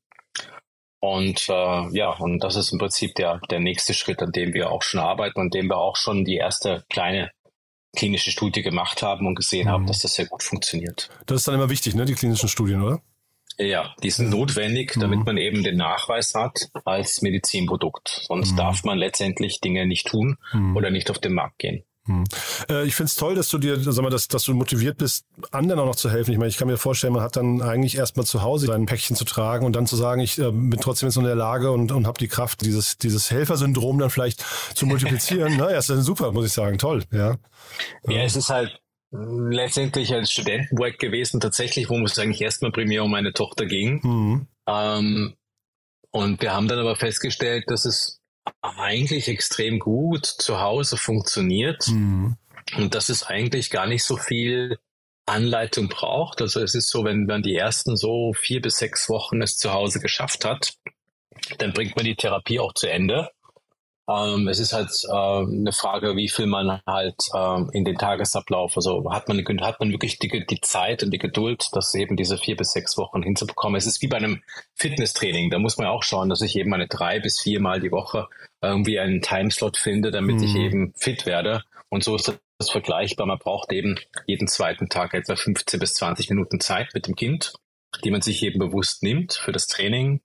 Und 1.00 1.48
äh, 1.50 1.88
ja, 1.98 2.10
und 2.10 2.42
das 2.42 2.56
ist 2.56 2.72
im 2.72 2.78
Prinzip 2.78 3.14
der, 3.16 3.40
der 3.50 3.60
nächste 3.60 3.92
Schritt, 3.92 4.22
an 4.22 4.32
dem 4.32 4.54
wir 4.54 4.70
auch 4.70 4.82
schon 4.82 5.00
arbeiten 5.00 5.40
und 5.40 5.52
dem 5.52 5.68
wir 5.68 5.76
auch 5.76 5.96
schon 5.96 6.24
die 6.24 6.36
erste 6.36 6.84
kleine 6.88 7.30
klinische 7.94 8.30
Studie 8.30 8.62
gemacht 8.62 9.02
haben 9.02 9.26
und 9.26 9.34
gesehen 9.34 9.66
mhm. 9.66 9.70
haben, 9.70 9.86
dass 9.86 10.00
das 10.00 10.14
sehr 10.14 10.26
gut 10.26 10.42
funktioniert. 10.42 11.10
Das 11.26 11.38
ist 11.38 11.48
dann 11.48 11.56
immer 11.56 11.68
wichtig, 11.68 11.94
ne, 11.94 12.04
die 12.04 12.14
klinischen 12.14 12.48
Studien, 12.48 12.80
oder? 12.80 13.02
Ja, 13.58 13.94
die 14.02 14.10
sind 14.10 14.30
notwendig, 14.30 14.94
damit 14.98 15.20
mhm. 15.20 15.24
man 15.24 15.36
eben 15.36 15.62
den 15.62 15.76
Nachweis 15.76 16.34
hat 16.34 16.68
als 16.84 17.22
Medizinprodukt. 17.22 18.22
Sonst 18.26 18.52
mhm. 18.52 18.56
darf 18.56 18.84
man 18.84 18.98
letztendlich 18.98 19.60
Dinge 19.60 19.86
nicht 19.86 20.06
tun 20.06 20.36
mhm. 20.52 20.76
oder 20.76 20.90
nicht 20.90 21.10
auf 21.10 21.18
den 21.18 21.34
Markt 21.34 21.58
gehen. 21.58 21.84
Hm. 22.06 22.24
Äh, 22.68 22.84
ich 22.84 22.94
finde 22.94 23.08
es 23.08 23.16
toll, 23.16 23.34
dass 23.34 23.48
du 23.48 23.56
dir, 23.56 23.80
sag 23.80 24.02
mal, 24.02 24.10
dass, 24.10 24.28
dass 24.28 24.44
du 24.44 24.52
motiviert 24.52 24.98
bist, 24.98 25.24
anderen 25.52 25.80
auch 25.80 25.86
noch 25.86 25.96
zu 25.96 26.10
helfen. 26.10 26.32
Ich 26.32 26.38
meine, 26.38 26.50
ich 26.50 26.58
kann 26.58 26.68
mir 26.68 26.76
vorstellen, 26.76 27.14
man 27.14 27.22
hat 27.22 27.36
dann 27.36 27.62
eigentlich 27.62 27.96
erstmal 27.96 28.26
zu 28.26 28.42
Hause 28.42 28.66
sein 28.66 28.84
Päckchen 28.84 29.16
zu 29.16 29.24
tragen 29.24 29.64
und 29.64 29.74
dann 29.74 29.86
zu 29.86 29.96
sagen, 29.96 30.20
ich 30.20 30.38
äh, 30.38 30.50
bin 30.50 30.78
trotzdem 30.82 31.08
jetzt 31.08 31.16
in 31.16 31.24
der 31.24 31.34
Lage 31.34 31.70
und, 31.70 31.92
und 31.92 32.06
habe 32.06 32.18
die 32.18 32.28
Kraft, 32.28 32.60
dieses, 32.60 32.98
dieses 32.98 33.30
Helfersyndrom 33.30 33.98
dann 33.98 34.10
vielleicht 34.10 34.44
zu 34.74 34.84
multiplizieren. 34.84 35.54
Na, 35.58 35.70
ja, 35.70 35.78
ist 35.78 35.88
dann 35.88 36.02
super, 36.02 36.32
muss 36.32 36.44
ich 36.44 36.52
sagen. 36.52 36.76
Toll, 36.76 37.04
ja. 37.10 37.36
Ja, 38.06 38.22
es 38.22 38.36
ist 38.36 38.50
halt 38.50 38.78
letztendlich 39.14 40.12
ein 40.12 40.26
Studentenprojekt 40.26 40.98
gewesen, 40.98 41.40
tatsächlich, 41.40 41.88
wo 41.88 41.98
es 42.04 42.18
eigentlich 42.18 42.40
erstmal 42.40 42.72
primär 42.72 43.04
um 43.04 43.10
meine 43.10 43.32
Tochter 43.32 43.66
ging. 43.66 44.00
Mhm. 44.02 44.46
Ähm, 44.66 45.34
und 46.10 46.42
wir 46.42 46.52
haben 46.52 46.68
dann 46.68 46.78
aber 46.78 46.96
festgestellt, 46.96 47.70
dass 47.70 47.84
es 47.84 48.20
eigentlich 48.60 49.28
extrem 49.28 49.78
gut 49.78 50.26
zu 50.26 50.60
Hause 50.60 50.96
funktioniert 50.96 51.88
mhm. 51.88 52.36
und 52.76 52.94
dass 52.94 53.08
es 53.08 53.22
eigentlich 53.22 53.70
gar 53.70 53.86
nicht 53.86 54.04
so 54.04 54.16
viel 54.16 54.78
Anleitung 55.26 55.88
braucht. 55.88 56.42
Also 56.42 56.60
es 56.60 56.74
ist 56.74 56.90
so, 56.90 57.04
wenn 57.04 57.26
man 57.26 57.42
die 57.42 57.54
ersten 57.54 57.96
so 57.96 58.32
vier 58.34 58.60
bis 58.60 58.76
sechs 58.76 59.08
Wochen 59.08 59.40
es 59.42 59.56
zu 59.56 59.72
Hause 59.72 60.00
geschafft 60.00 60.44
hat, 60.44 60.74
dann 61.58 61.72
bringt 61.72 61.96
man 61.96 62.04
die 62.04 62.16
Therapie 62.16 62.58
auch 62.58 62.74
zu 62.74 62.88
Ende. 62.88 63.30
Ähm, 64.06 64.48
es 64.48 64.58
ist 64.58 64.74
halt 64.74 64.90
äh, 65.08 65.12
eine 65.12 65.72
Frage, 65.72 66.14
wie 66.14 66.28
viel 66.28 66.46
man 66.46 66.80
halt 66.86 67.16
ähm, 67.34 67.70
in 67.72 67.84
den 67.84 67.96
Tagesablauf, 67.96 68.76
also 68.76 69.10
hat 69.10 69.28
man, 69.28 69.42
hat 69.62 69.80
man 69.80 69.92
wirklich 69.92 70.18
die, 70.18 70.44
die 70.46 70.60
Zeit 70.60 71.02
und 71.02 71.10
die 71.10 71.18
Geduld, 71.18 71.68
das 71.72 71.94
eben 71.94 72.16
diese 72.16 72.36
vier 72.36 72.56
bis 72.56 72.72
sechs 72.72 72.98
Wochen 72.98 73.22
hinzubekommen. 73.22 73.78
Es 73.78 73.86
ist 73.86 74.02
wie 74.02 74.08
bei 74.08 74.18
einem 74.18 74.42
Fitnesstraining, 74.74 75.50
da 75.50 75.58
muss 75.58 75.78
man 75.78 75.86
auch 75.86 76.02
schauen, 76.02 76.28
dass 76.28 76.42
ich 76.42 76.56
eben 76.56 76.74
eine 76.74 76.86
drei 76.86 77.18
bis 77.18 77.40
viermal 77.40 77.80
die 77.80 77.92
Woche 77.92 78.28
irgendwie 78.60 78.98
einen 78.98 79.22
Timeslot 79.22 79.78
finde, 79.78 80.10
damit 80.10 80.36
mhm. 80.36 80.44
ich 80.44 80.54
eben 80.56 80.92
fit 80.96 81.24
werde. 81.24 81.62
Und 81.88 82.04
so 82.04 82.16
ist 82.16 82.38
das 82.58 82.70
vergleichbar. 82.70 83.26
Man 83.26 83.38
braucht 83.38 83.72
eben 83.72 83.98
jeden 84.26 84.48
zweiten 84.48 84.88
Tag 84.88 85.14
etwa 85.14 85.36
15 85.36 85.80
bis 85.80 85.94
20 85.94 86.28
Minuten 86.28 86.60
Zeit 86.60 86.90
mit 86.92 87.06
dem 87.06 87.14
Kind, 87.14 87.54
die 88.04 88.10
man 88.10 88.20
sich 88.20 88.42
eben 88.42 88.58
bewusst 88.58 89.02
nimmt 89.02 89.34
für 89.34 89.52
das 89.52 89.66
Training. 89.66 90.20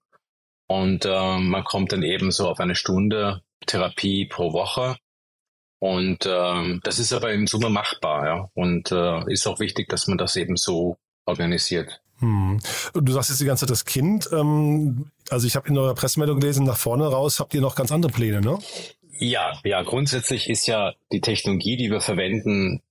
Und 0.67 1.05
äh, 1.05 1.37
man 1.37 1.63
kommt 1.63 1.93
dann 1.93 2.03
eben 2.03 2.31
so 2.31 2.47
auf 2.47 2.59
eine 2.59 2.75
Stunde 2.75 3.41
Therapie 3.65 4.25
pro 4.25 4.53
Woche. 4.53 4.97
Und 5.79 6.25
ähm, 6.27 6.81
das 6.83 6.99
ist 6.99 7.13
aber 7.13 7.31
in 7.31 7.47
Summe 7.47 7.69
machbar, 7.69 8.25
ja. 8.25 8.49
Und 8.53 8.91
äh, 8.91 9.31
ist 9.31 9.47
auch 9.47 9.59
wichtig, 9.59 9.87
dass 9.87 10.07
man 10.07 10.17
das 10.17 10.35
eben 10.35 10.57
so 10.57 10.97
organisiert. 11.25 12.01
Hm. 12.19 12.59
Du 12.93 13.13
sagst 13.13 13.29
jetzt 13.29 13.39
die 13.39 13.45
ganze 13.45 13.65
Zeit 13.65 13.71
das 13.71 13.85
Kind. 13.85 14.29
Ähm, 14.33 15.09
also 15.29 15.47
ich 15.47 15.55
habe 15.55 15.69
in 15.69 15.77
eurer 15.77 15.95
Pressemeldung 15.95 16.39
gelesen, 16.39 16.65
nach 16.65 16.77
vorne 16.77 17.07
raus 17.07 17.39
habt 17.39 17.53
ihr 17.53 17.61
noch 17.61 17.75
ganz 17.75 17.91
andere 17.91 18.11
Pläne, 18.11 18.41
ne? 18.41 18.59
Ja, 19.21 19.59
ja, 19.65 19.83
grundsätzlich 19.83 20.49
ist 20.49 20.65
ja 20.65 20.93
die 21.11 21.19
Technologie, 21.19 21.75
die 21.75 21.91
wir 21.91 21.99
verwenden, 21.99 22.81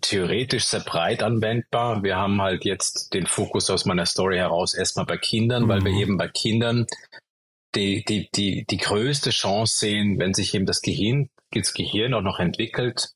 theoretisch 0.00 0.64
sehr 0.64 0.80
breit 0.80 1.22
anwendbar. 1.22 2.02
Wir 2.02 2.16
haben 2.16 2.40
halt 2.40 2.64
jetzt 2.64 3.12
den 3.12 3.26
Fokus 3.26 3.68
aus 3.68 3.84
meiner 3.84 4.06
Story 4.06 4.38
heraus 4.38 4.72
erstmal 4.72 5.04
bei 5.04 5.18
Kindern, 5.18 5.64
mhm. 5.64 5.68
weil 5.68 5.84
wir 5.84 5.92
mhm. 5.92 5.98
eben 5.98 6.16
bei 6.16 6.28
Kindern 6.28 6.86
die, 7.76 8.04
die, 8.04 8.28
die, 8.34 8.64
die 8.64 8.76
größte 8.78 9.30
Chance 9.30 9.76
sehen, 9.78 10.18
wenn 10.18 10.34
sich 10.34 10.54
eben 10.54 10.66
das 10.66 10.80
Gehirn, 10.80 11.30
das 11.52 11.74
Gehirn 11.74 12.14
auch 12.14 12.22
noch 12.22 12.40
entwickelt, 12.40 13.10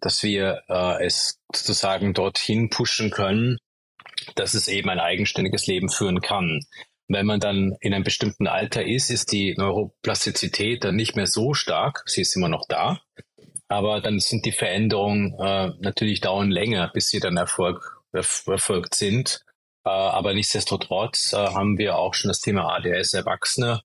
dass 0.00 0.22
wir 0.22 0.62
äh, 0.68 1.04
es 1.04 1.40
sozusagen 1.54 2.14
dorthin 2.14 2.70
pushen 2.70 3.10
können, 3.10 3.58
dass 4.36 4.54
es 4.54 4.68
eben 4.68 4.88
ein 4.90 5.00
eigenständiges 5.00 5.66
Leben 5.66 5.88
führen 5.88 6.20
kann. 6.20 6.60
Wenn 7.08 7.26
man 7.26 7.40
dann 7.40 7.76
in 7.80 7.92
einem 7.92 8.04
bestimmten 8.04 8.46
Alter 8.46 8.84
ist, 8.84 9.10
ist 9.10 9.32
die 9.32 9.54
Neuroplastizität 9.56 10.84
dann 10.84 10.94
nicht 10.94 11.16
mehr 11.16 11.26
so 11.26 11.54
stark. 11.54 12.04
Sie 12.06 12.22
ist 12.22 12.36
immer 12.36 12.48
noch 12.48 12.66
da, 12.68 13.00
aber 13.68 14.00
dann 14.00 14.20
sind 14.20 14.46
die 14.46 14.52
Veränderungen 14.52 15.34
äh, 15.38 15.72
natürlich 15.80 16.20
dauern 16.20 16.50
länger, 16.50 16.90
bis 16.92 17.08
sie 17.08 17.20
dann 17.20 17.36
Erfolg, 17.36 18.02
erfolgt 18.12 18.94
sind. 18.94 19.44
Äh, 19.84 19.90
aber 19.90 20.32
nichtsdestotrotz 20.34 21.32
äh, 21.32 21.36
haben 21.36 21.76
wir 21.78 21.96
auch 21.96 22.14
schon 22.14 22.28
das 22.28 22.40
Thema 22.40 22.72
ADS 22.76 23.14
Erwachsene 23.14 23.82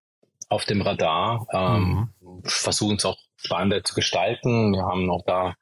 auf 0.50 0.66
dem 0.66 0.82
Radar, 0.82 1.48
ähm, 1.52 2.10
mhm. 2.22 2.44
versuchen 2.44 2.98
es 2.98 3.06
auch 3.06 3.18
spannender 3.36 3.84
zu 3.84 3.94
gestalten. 3.94 4.74
Wir 4.74 4.84
haben 4.84 5.06
noch 5.06 5.24
da 5.26 5.56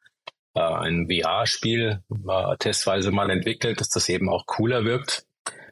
äh, 0.56 0.62
ein 0.62 1.08
VR-Spiel 1.10 2.04
äh, 2.28 2.58
testweise 2.58 3.12
mal 3.12 3.30
entwickelt, 3.30 3.80
dass 3.80 3.90
das 3.90 4.10
eben 4.10 4.30
auch 4.30 4.46
cooler 4.46 4.86
wirkt, 4.86 5.26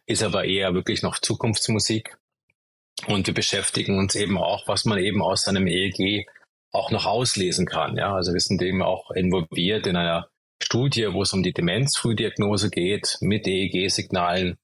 ist 0.06 0.24
aber 0.24 0.46
eher 0.46 0.74
wirklich 0.74 1.04
noch 1.04 1.20
Zukunftsmusik. 1.20 2.18
Und 3.08 3.28
wir 3.28 3.34
beschäftigen 3.34 3.98
uns 3.98 4.16
eben 4.16 4.38
auch, 4.38 4.68
was 4.68 4.86
man 4.86 5.00
eben 5.00 5.22
aus 5.22 5.48
einem 5.48 5.68
EEG 5.68 6.28
auch 6.72 6.92
noch 6.92 7.06
auslesen 7.06 7.66
kann. 7.66 7.98
Ja, 7.98 8.14
also 8.14 8.34
wir 8.34 8.40
sind 8.40 8.62
eben 8.62 8.82
auch 8.82 9.12
involviert 9.12 9.88
in 9.88 9.96
einer 9.96 10.28
Studie, 10.62 11.10
wo 11.12 11.22
es 11.22 11.34
um 11.34 11.44
die 11.44 11.54
Demenzfrühdiagnose 11.54 12.70
geht 12.70 13.18
mit 13.22 13.48
EEG-Signalen 13.48 14.58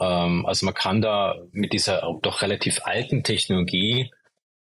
ähm, 0.00 0.46
also 0.46 0.66
man 0.66 0.74
kann 0.74 1.02
da 1.02 1.36
mit 1.52 1.72
dieser 1.72 2.02
doch 2.22 2.42
relativ 2.42 2.80
alten 2.84 3.22
Technologie 3.22 4.10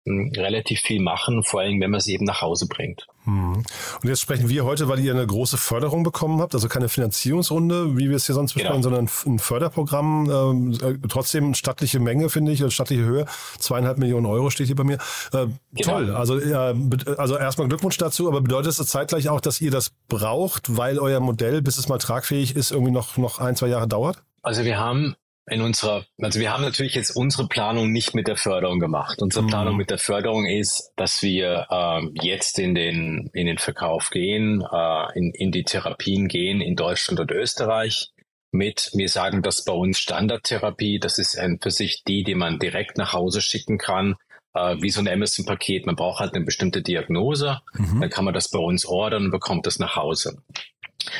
hm, 0.06 0.34
relativ 0.36 0.82
viel 0.82 1.02
machen, 1.02 1.44
vor 1.44 1.62
allem 1.62 1.80
wenn 1.80 1.90
man 1.90 2.02
sie 2.02 2.13
eben 2.13 2.25
nach 2.25 2.42
Hause 2.42 2.68
bringt. 2.68 3.08
Hm. 3.24 3.54
Und 3.54 4.10
jetzt 4.10 4.20
sprechen 4.20 4.50
wir 4.50 4.66
heute, 4.66 4.90
weil 4.90 5.00
ihr 5.00 5.13
eine 5.13 5.25
große 5.25 5.58
Förderung 5.58 6.04
bekommen 6.04 6.42
habt, 6.42 6.54
also 6.54 6.68
keine 6.68 6.90
Finanzierungsrunde, 6.90 7.98
wie 7.98 8.10
wir 8.10 8.18
es 8.18 8.25
hier 8.25 8.36
sonst 8.36 8.54
besprechen, 8.54 8.82
genau. 8.82 8.98
sondern 8.98 9.10
ein 9.25 9.40
Förderprogramm, 9.40 10.30
ähm, 10.30 10.72
äh, 10.74 11.08
trotzdem 11.08 11.54
stattliche 11.54 12.02
Menge, 12.02 12.28
finde 12.30 12.52
ich, 12.52 12.74
stattliche 12.74 13.04
Höhe, 13.04 13.25
zweieinhalb 13.60 13.98
Millionen 13.98 14.25
Euro 14.25 14.50
steht 14.50 14.68
hier 14.68 14.75
bei 14.75 14.84
mir. 14.84 14.98
Äh, 15.32 15.48
genau. 15.72 15.94
Toll, 15.94 16.13
also, 16.13 16.38
äh, 16.38 16.75
also 17.18 17.38
erstmal 17.38 17.70
Glückwunsch 17.70 17.98
dazu, 17.98 18.28
aber 18.28 18.42
bedeutet 18.42 18.78
das 18.78 18.88
zeitgleich 18.88 19.30
auch, 19.30 19.40
dass 19.40 19.62
ihr 19.62 19.72
das 19.72 19.92
braucht, 20.10 20.75
weil 20.75 21.00
euer 21.00 21.22
Modell, 21.22 21.62
bis 21.62 21.78
es 21.78 21.88
mal 21.88 21.98
tragfähig 21.98 22.58
ist, 22.58 22.72
irgendwie 22.72 22.92
noch, 22.92 23.16
noch 23.16 23.40
ein, 23.40 23.56
zwei 23.56 23.68
Jahre 23.68 23.88
dauert? 23.88 24.22
Also 24.42 24.66
wir 24.66 24.78
haben 24.78 25.16
in 25.47 25.62
unserer, 25.62 26.05
also 26.21 26.39
wir 26.39 26.53
haben 26.53 26.63
natürlich 26.63 26.95
jetzt 26.95 27.15
unsere 27.15 27.47
Planung 27.47 27.91
nicht 27.91 28.15
mit 28.15 28.27
der 28.27 28.38
Förderung 28.38 28.79
gemacht. 28.79 29.21
Unsere 29.21 29.43
mhm. 29.43 29.50
Planung 29.50 29.77
mit 29.77 29.89
der 29.89 29.97
Förderung 29.97 30.45
ist, 30.45 30.93
dass 30.95 31.21
wir 31.21 31.67
äh, 31.69 32.01
jetzt 32.21 32.59
in 32.59 32.75
den, 32.75 33.29
in 33.33 33.47
den 33.47 33.57
Verkauf 33.57 34.09
gehen, 34.09 34.62
äh, 34.62 35.19
in, 35.19 35.31
in 35.33 35.51
die 35.51 35.63
Therapien 35.63 36.27
gehen 36.27 36.62
in 36.62 36.75
Deutschland 36.75 37.19
und 37.19 37.31
Österreich 37.31 38.09
mit, 38.51 38.91
wir 38.93 39.09
sagen 39.09 39.41
das 39.41 39.65
bei 39.65 39.73
uns 39.73 40.00
Standardtherapie, 40.00 41.00
das 41.00 41.17
ist 41.17 41.38
ein, 41.38 41.59
für 41.62 41.71
sich 41.71 42.03
die, 42.03 42.23
die 42.23 42.35
man 42.35 42.59
direkt 42.59 42.97
nach 42.97 43.12
Hause 43.12 43.41
schicken 43.41 43.77
kann, 43.77 44.15
äh, 44.53 44.77
wie 44.79 44.91
so 44.91 45.01
ein 45.01 45.07
Amazon-Paket. 45.07 45.85
Man 45.85 45.95
braucht 45.95 46.19
halt 46.19 46.35
eine 46.35 46.45
bestimmte 46.45 46.81
Diagnose, 46.81 47.59
mhm. 47.73 48.00
dann 48.00 48.09
kann 48.09 48.25
man 48.25 48.33
das 48.33 48.50
bei 48.50 48.59
uns 48.59 48.85
ordern 48.85 49.25
und 49.25 49.31
bekommt 49.31 49.65
das 49.65 49.79
nach 49.79 49.95
Hause. 49.95 50.41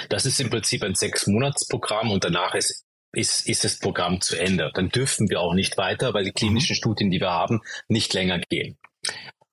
Das 0.10 0.26
ist 0.26 0.40
im 0.40 0.50
Prinzip 0.50 0.84
ein 0.84 0.96
Sechs-Monats-Programm 0.96 2.12
und 2.12 2.24
danach 2.24 2.54
ist 2.56 2.86
ist, 3.14 3.48
ist 3.48 3.64
das 3.64 3.80
Programm 3.80 4.22
zu 4.22 4.36
Ende. 4.38 4.72
Dann 4.74 4.90
dürfen 4.90 5.30
wir 5.30 5.40
auch 5.40 5.54
nicht 5.54 5.78
weiter, 5.78 6.14
weil 6.14 6.26
die 6.26 6.32
klinischen 6.32 6.74
mhm. 6.74 6.78
Studien, 6.78 7.12
die 7.12 7.22
wir 7.22 7.32
haben, 7.32 7.62
nicht 7.88 8.14
länger 8.14 8.40
gehen. 8.40 8.78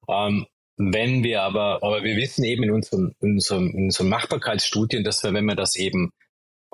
Ähm, 0.08 0.46
wenn 0.76 1.22
wir 1.22 1.42
aber, 1.42 1.82
aber 1.82 2.02
wir 2.02 2.16
wissen 2.16 2.42
eben 2.42 2.62
in 2.62 2.70
unseren, 2.70 3.14
in 3.20 3.32
unseren, 3.34 3.70
in 3.70 3.84
unseren 3.84 4.08
Machbarkeitsstudien, 4.08 5.04
dass 5.04 5.22
wir, 5.22 5.34
wenn 5.34 5.44
wir 5.44 5.56
das 5.56 5.76
eben 5.76 6.10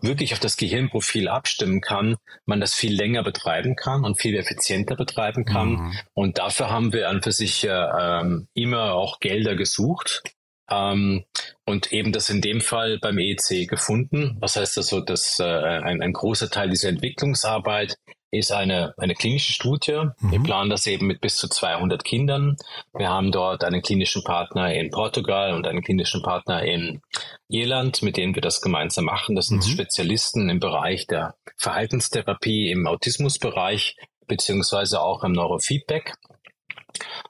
wirklich 0.01 0.33
auf 0.33 0.39
das 0.39 0.57
Gehirnprofil 0.57 1.27
abstimmen 1.29 1.81
kann, 1.81 2.17
man 2.45 2.61
das 2.61 2.75
viel 2.75 2.95
länger 2.95 3.23
betreiben 3.23 3.77
kann 3.77 4.05
und 4.05 4.21
viel 4.21 4.37
effizienter 4.37 4.95
betreiben 4.95 5.45
kann. 5.45 5.71
Mhm. 5.71 5.99
Und 6.15 6.39
dafür 6.39 6.71
haben 6.71 6.93
wir 6.93 7.09
an 7.09 7.23
für 7.23 7.33
sich 7.33 7.65
äh, 7.65 7.71
ähm, 7.71 8.47
immer 8.55 8.95
auch 8.95 9.19
Gelder 9.21 9.57
gesucht. 9.57 10.23
Ähm, 10.71 11.25
und 11.65 11.93
eben 11.93 12.13
das 12.13 12.31
in 12.31 12.41
dem 12.41 12.61
Fall 12.61 12.99
beim 12.99 13.19
EEC 13.19 13.69
gefunden. 13.69 14.37
Was 14.41 14.57
heißt 14.57 14.79
also, 14.79 15.01
dass 15.01 15.39
äh, 15.39 15.45
ein, 15.45 16.03
ein 16.03 16.13
großer 16.13 16.51
Teil 16.51 16.71
dieser 16.71 16.89
Entwicklungsarbeit 16.89 17.97
ist 18.31 18.53
eine, 18.53 18.95
eine 18.99 19.15
klinische 19.15 19.53
Studie. 19.53 20.03
Mhm. 20.21 20.33
Wir 20.33 20.41
planen 20.41 20.71
das 20.71 20.87
eben 20.87 21.07
mit 21.07 21.21
bis 21.21 21.37
zu 21.37 21.49
200 21.49 22.05
Kindern. 22.05 22.57
Wir 22.95 23.09
haben 23.09 23.33
dort 23.33 23.65
einen 23.65 23.83
klinischen 23.83 24.25
Partner 24.25 24.73
in 24.75 24.91
Portugal 24.91 25.55
und 25.55 25.67
einen 25.67 25.83
klinischen 25.83 26.23
Partner 26.23 26.63
in 26.63 27.01
Irland, 27.49 28.03
mit 28.03 28.17
denen 28.17 28.35
wir 28.35 28.43
das 28.43 28.61
gemeinsam 28.61 29.05
machen. 29.05 29.37
Das 29.37 29.47
sind 29.47 29.65
mhm. 29.65 29.71
Spezialisten 29.71 30.49
im 30.49 30.61
Bereich 30.61 31.07
der 31.07 31.35
Verhaltenstherapie, 31.57 32.71
im 32.71 32.87
Autismusbereich, 32.87 33.97
beziehungsweise 34.27 35.01
auch 35.01 35.23
im 35.23 35.33
Neurofeedback. 35.33 36.15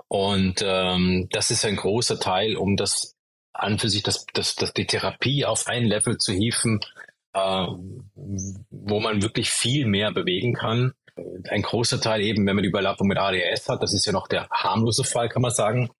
Und 0.08 0.64
ähm, 0.64 1.28
das 1.30 1.50
ist 1.50 1.64
ein 1.64 1.76
großer 1.76 2.18
Teil, 2.20 2.56
um 2.56 2.76
das 2.76 3.15
an 3.58 3.78
für 3.78 3.88
sich 3.88 4.02
das, 4.02 4.26
das, 4.32 4.54
das 4.54 4.72
die 4.72 4.86
Therapie 4.86 5.44
auf 5.44 5.66
ein 5.66 5.84
Level 5.84 6.18
zu 6.18 6.32
hieven, 6.32 6.80
äh, 7.32 7.66
wo 8.70 9.00
man 9.00 9.22
wirklich 9.22 9.50
viel 9.50 9.86
mehr 9.86 10.12
bewegen 10.12 10.54
kann. 10.54 10.92
Ein 11.48 11.62
großer 11.62 12.00
Teil 12.00 12.20
eben, 12.20 12.46
wenn 12.46 12.56
man 12.56 12.62
die 12.62 12.68
Überlappung 12.68 13.08
mit 13.08 13.18
ADS 13.18 13.68
hat, 13.68 13.82
das 13.82 13.94
ist 13.94 14.06
ja 14.06 14.12
noch 14.12 14.28
der 14.28 14.48
harmlose 14.50 15.04
Fall, 15.04 15.28
kann 15.28 15.42
man 15.42 15.52
sagen. 15.52 15.90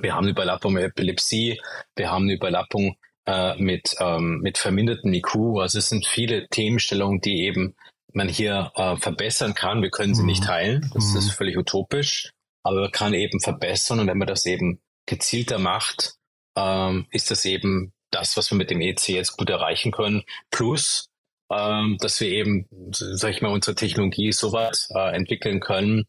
Wir 0.00 0.14
haben 0.14 0.24
eine 0.24 0.32
Überlappung 0.32 0.72
mit 0.72 0.84
Epilepsie, 0.84 1.60
wir 1.96 2.10
haben 2.10 2.24
eine 2.24 2.34
Überlappung 2.34 2.96
äh, 3.26 3.54
mit, 3.56 3.94
ähm, 4.00 4.40
mit 4.40 4.58
verminderten 4.58 5.12
IQ. 5.12 5.58
Also 5.60 5.78
es 5.78 5.88
sind 5.88 6.06
viele 6.06 6.48
Themenstellungen, 6.48 7.20
die 7.20 7.44
eben 7.44 7.76
man 8.12 8.28
hier 8.28 8.72
äh, 8.74 8.96
verbessern 8.96 9.54
kann. 9.54 9.82
Wir 9.82 9.90
können 9.90 10.14
sie 10.14 10.22
mhm. 10.22 10.28
nicht 10.28 10.48
heilen, 10.48 10.90
das 10.94 11.12
mhm. 11.12 11.18
ist 11.18 11.32
völlig 11.32 11.56
utopisch, 11.56 12.32
aber 12.64 12.80
man 12.80 12.92
kann 12.92 13.14
eben 13.14 13.40
verbessern 13.40 14.00
und 14.00 14.08
wenn 14.08 14.18
man 14.18 14.28
das 14.28 14.46
eben 14.46 14.80
gezielter 15.06 15.58
macht, 15.58 16.14
ähm, 16.56 17.06
ist 17.10 17.30
das 17.30 17.44
eben 17.44 17.92
das, 18.10 18.36
was 18.36 18.50
wir 18.50 18.58
mit 18.58 18.70
dem 18.70 18.80
EC 18.80 19.08
jetzt 19.10 19.36
gut 19.36 19.50
erreichen 19.50 19.92
können. 19.92 20.22
Plus, 20.50 21.10
ähm, 21.50 21.96
dass 22.00 22.20
wir 22.20 22.28
eben, 22.28 22.66
sag 22.92 23.30
ich 23.30 23.42
mal, 23.42 23.52
unsere 23.52 23.74
Technologie 23.74 24.32
so 24.32 24.52
weit 24.52 24.78
äh, 24.94 25.14
entwickeln 25.14 25.60
können, 25.60 26.04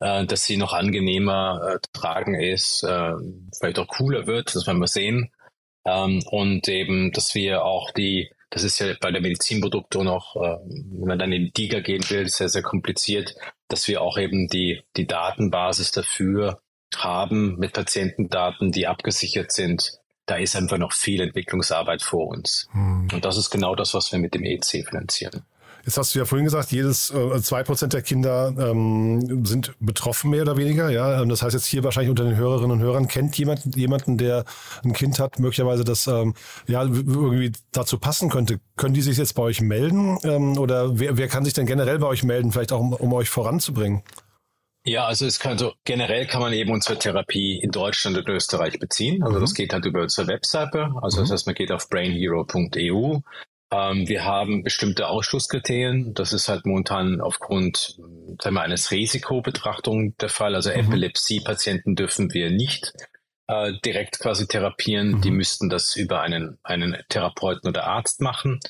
äh, 0.00 0.24
dass 0.24 0.44
sie 0.44 0.56
noch 0.56 0.72
angenehmer 0.72 1.60
äh, 1.74 1.78
tragen 1.92 2.34
ist, 2.34 2.82
äh, 2.84 3.12
vielleicht 3.58 3.78
auch 3.78 3.88
cooler 3.88 4.26
wird, 4.26 4.54
das 4.54 4.66
werden 4.66 4.80
wir 4.80 4.86
sehen. 4.86 5.30
Ähm, 5.86 6.22
und 6.30 6.68
eben, 6.68 7.12
dass 7.12 7.34
wir 7.34 7.64
auch 7.64 7.90
die, 7.92 8.30
das 8.50 8.64
ist 8.64 8.78
ja 8.78 8.94
bei 9.00 9.12
der 9.12 9.20
Medizinprodukte 9.20 10.02
noch, 10.04 10.36
äh, 10.36 10.58
wenn 10.66 11.08
man 11.08 11.18
dann 11.18 11.32
in 11.32 11.44
die 11.44 11.52
DIGA 11.52 11.80
gehen 11.80 12.08
will, 12.08 12.28
sehr, 12.28 12.48
sehr 12.48 12.62
kompliziert, 12.62 13.34
dass 13.68 13.88
wir 13.88 14.00
auch 14.00 14.16
eben 14.18 14.48
die, 14.48 14.82
die 14.96 15.06
Datenbasis 15.06 15.92
dafür 15.92 16.60
haben 16.96 17.56
mit 17.58 17.72
Patientendaten, 17.72 18.72
die 18.72 18.86
abgesichert 18.86 19.52
sind, 19.52 19.98
da 20.26 20.36
ist 20.36 20.56
einfach 20.56 20.78
noch 20.78 20.92
viel 20.92 21.20
Entwicklungsarbeit 21.20 22.02
vor 22.02 22.28
uns. 22.28 22.68
Hm. 22.72 23.08
Und 23.12 23.24
das 23.24 23.36
ist 23.36 23.50
genau 23.50 23.74
das, 23.74 23.94
was 23.94 24.12
wir 24.12 24.18
mit 24.18 24.34
dem 24.34 24.44
EC 24.44 24.86
finanzieren. 24.86 25.42
Jetzt 25.88 25.96
hast 25.96 26.14
du 26.14 26.18
ja 26.18 26.26
vorhin 26.26 26.44
gesagt, 26.44 26.70
jedes 26.70 27.10
äh, 27.10 27.40
zwei 27.40 27.60
äh, 27.60 27.64
Prozent 27.64 27.94
der 27.94 28.02
Kinder 28.02 28.52
ähm, 28.58 29.46
sind 29.46 29.72
betroffen, 29.80 30.28
mehr 30.28 30.42
oder 30.42 30.58
weniger. 30.58 30.90
Ja, 30.90 31.24
das 31.24 31.42
heißt 31.42 31.54
jetzt 31.54 31.64
hier 31.64 31.82
wahrscheinlich 31.82 32.10
unter 32.10 32.24
den 32.24 32.36
Hörerinnen 32.36 32.72
und 32.72 32.80
Hörern 32.80 33.08
kennt 33.08 33.38
jemand 33.38 33.74
jemanden, 33.74 34.18
der 34.18 34.44
ein 34.84 34.92
Kind 34.92 35.18
hat, 35.18 35.38
möglicherweise 35.38 35.84
das 35.84 36.06
ähm, 36.06 36.34
ja 36.66 36.82
irgendwie 36.82 37.52
dazu 37.72 37.98
passen 37.98 38.28
könnte. 38.28 38.60
Können 38.76 38.92
die 38.92 39.00
sich 39.00 39.16
jetzt 39.16 39.34
bei 39.34 39.42
euch 39.42 39.62
melden 39.62 40.18
ähm, 40.24 40.58
oder 40.58 40.98
wer, 40.98 41.16
wer 41.16 41.28
kann 41.28 41.46
sich 41.46 41.54
denn 41.54 41.64
generell 41.64 41.98
bei 42.00 42.06
euch 42.06 42.22
melden, 42.22 42.52
vielleicht 42.52 42.72
auch 42.72 42.80
um, 42.80 42.92
um 42.92 43.14
euch 43.14 43.30
voranzubringen? 43.30 44.02
Ja, 44.84 45.06
also 45.06 45.26
es 45.26 45.38
kann 45.38 45.58
so 45.58 45.74
generell 45.84 46.26
kann 46.26 46.40
man 46.40 46.52
eben 46.52 46.72
unsere 46.72 46.98
Therapie 46.98 47.58
in 47.60 47.70
Deutschland 47.70 48.16
und 48.16 48.28
Österreich 48.28 48.78
beziehen. 48.78 49.22
Also 49.22 49.36
mhm. 49.36 49.42
das 49.42 49.54
geht 49.54 49.72
halt 49.72 49.84
über 49.84 50.02
unsere 50.02 50.28
Webseite. 50.28 50.90
Also 51.02 51.18
mhm. 51.18 51.24
das 51.24 51.32
heißt, 51.32 51.46
man 51.46 51.54
geht 51.54 51.72
auf 51.72 51.88
brainhero.eu. 51.90 53.20
Ähm, 53.70 54.08
wir 54.08 54.24
haben 54.24 54.62
bestimmte 54.62 55.08
Ausschlusskriterien. 55.08 56.14
Das 56.14 56.32
ist 56.32 56.48
halt 56.48 56.64
momentan 56.64 57.20
aufgrund 57.20 57.98
sagen 58.40 58.54
wir, 58.54 58.62
eines 58.62 58.90
Risikobetrachtung 58.90 60.16
der 60.16 60.30
Fall. 60.30 60.54
Also 60.54 60.70
mhm. 60.70 60.76
Epilepsie-Patienten 60.76 61.94
dürfen 61.94 62.32
wir 62.32 62.50
nicht 62.50 62.94
äh, 63.46 63.72
direkt 63.84 64.20
quasi 64.20 64.46
therapieren. 64.46 65.12
Mhm. 65.12 65.20
Die 65.20 65.30
müssten 65.30 65.68
das 65.68 65.96
über 65.96 66.22
einen, 66.22 66.58
einen 66.62 66.96
Therapeuten 67.08 67.68
oder 67.68 67.84
Arzt 67.84 68.20
machen. 68.22 68.60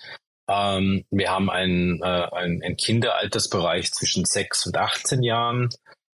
Ähm, 0.49 1.05
wir 1.11 1.31
haben 1.31 1.51
einen, 1.51 2.01
äh, 2.03 2.27
einen, 2.33 2.63
einen 2.63 2.77
Kinderaltersbereich 2.77 3.93
zwischen 3.93 4.25
6 4.25 4.67
und 4.67 4.77
18 4.77 5.23
Jahren. 5.23 5.69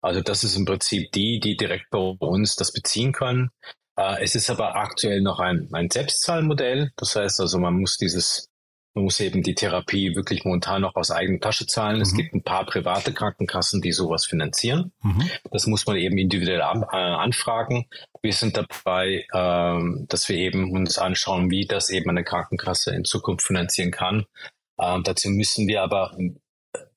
Also 0.02 0.22
das 0.22 0.44
ist 0.44 0.56
im 0.56 0.66
Prinzip 0.66 1.12
die, 1.12 1.40
die 1.40 1.56
direkt 1.56 1.90
bei 1.92 2.00
uns 2.00 2.56
das 2.56 2.74
beziehen 2.74 3.12
können. 3.12 3.52
Äh, 3.96 4.24
es 4.24 4.36
ist 4.36 4.50
aber 4.50 4.76
aktuell 4.76 5.22
noch 5.22 5.40
ein, 5.40 5.70
ein 5.74 5.90
Selbstzahlmodell. 5.90 6.92
Das 6.98 7.16
heißt 7.16 7.40
also, 7.40 7.60
man 7.60 7.76
muss 7.80 7.98
dieses, 7.98 8.50
man 8.94 9.06
muss 9.06 9.20
eben 9.20 9.44
die 9.44 9.56
Therapie 9.56 10.16
wirklich 10.16 10.44
momentan 10.44 10.82
noch 10.82 10.96
aus 10.96 11.12
eigener 11.12 11.40
Tasche 11.40 11.68
zahlen. 11.68 11.98
Mhm. 11.98 12.02
Es 12.02 12.16
gibt 12.16 12.34
ein 12.34 12.44
paar 12.44 12.66
private 12.66 13.14
Krankenkassen, 13.14 13.82
die 13.82 13.92
sowas 13.92 14.26
finanzieren. 14.26 14.92
Mhm. 15.02 15.30
Das 15.52 15.68
muss 15.68 15.86
man 15.86 15.98
eben 15.98 16.18
individuell 16.18 16.62
an, 16.62 16.84
äh, 16.84 16.96
anfragen. 16.96 17.86
Wir 18.22 18.34
sind 18.34 18.58
dabei, 18.58 19.26
äh, 19.32 20.06
dass 20.08 20.30
wir 20.30 20.36
eben 20.36 20.72
uns 20.72 20.98
anschauen, 20.98 21.52
wie 21.52 21.66
das 21.66 21.90
eben 21.90 22.10
eine 22.10 22.24
Krankenkasse 22.24 22.96
in 22.96 23.06
Zukunft 23.06 23.46
finanzieren 23.46 23.92
kann. 23.92 24.26
Äh, 24.78 25.00
dazu 25.04 25.30
müssen 25.30 25.68
wir 25.68 25.84
aber 25.84 26.18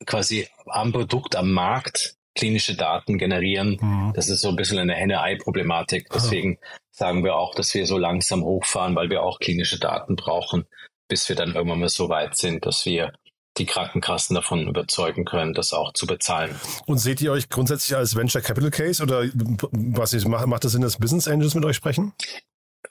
quasi 0.06 0.48
am 0.66 0.92
Produkt, 0.92 1.36
am 1.36 1.52
Markt 1.52 2.13
klinische 2.34 2.76
Daten 2.76 3.18
generieren. 3.18 3.78
Mhm. 3.80 4.12
Das 4.14 4.28
ist 4.28 4.40
so 4.40 4.48
ein 4.48 4.56
bisschen 4.56 4.78
eine 4.78 4.94
Henne-Ei-Problematik. 4.94 6.06
Ah. 6.10 6.14
Deswegen 6.14 6.58
oh. 6.60 6.66
sagen 6.90 7.24
wir 7.24 7.36
auch, 7.36 7.54
dass 7.54 7.74
wir 7.74 7.86
so 7.86 7.98
langsam 7.98 8.42
hochfahren, 8.44 8.94
weil 8.96 9.10
wir 9.10 9.22
auch 9.22 9.38
klinische 9.38 9.78
Daten 9.78 10.16
brauchen, 10.16 10.66
bis 11.08 11.28
wir 11.28 11.36
dann 11.36 11.54
irgendwann 11.54 11.80
mal 11.80 11.88
so 11.88 12.08
weit 12.08 12.36
sind, 12.36 12.66
dass 12.66 12.86
wir 12.86 13.12
die 13.56 13.66
Krankenkassen 13.66 14.34
davon 14.34 14.66
überzeugen 14.66 15.24
können, 15.24 15.54
das 15.54 15.72
auch 15.72 15.92
zu 15.92 16.06
bezahlen. 16.06 16.58
Und 16.86 16.98
seht 16.98 17.20
ihr 17.20 17.30
euch 17.30 17.48
grundsätzlich 17.48 17.96
als 17.96 18.16
Venture 18.16 18.42
Capital 18.42 18.70
Case 18.70 19.02
oder 19.02 19.26
was 19.70 20.12
ist, 20.12 20.26
macht 20.26 20.64
das 20.64 20.72
Sinn, 20.72 20.82
dass 20.82 20.98
Business 20.98 21.28
Angels 21.28 21.54
mit 21.54 21.64
euch 21.64 21.76
sprechen? 21.76 22.12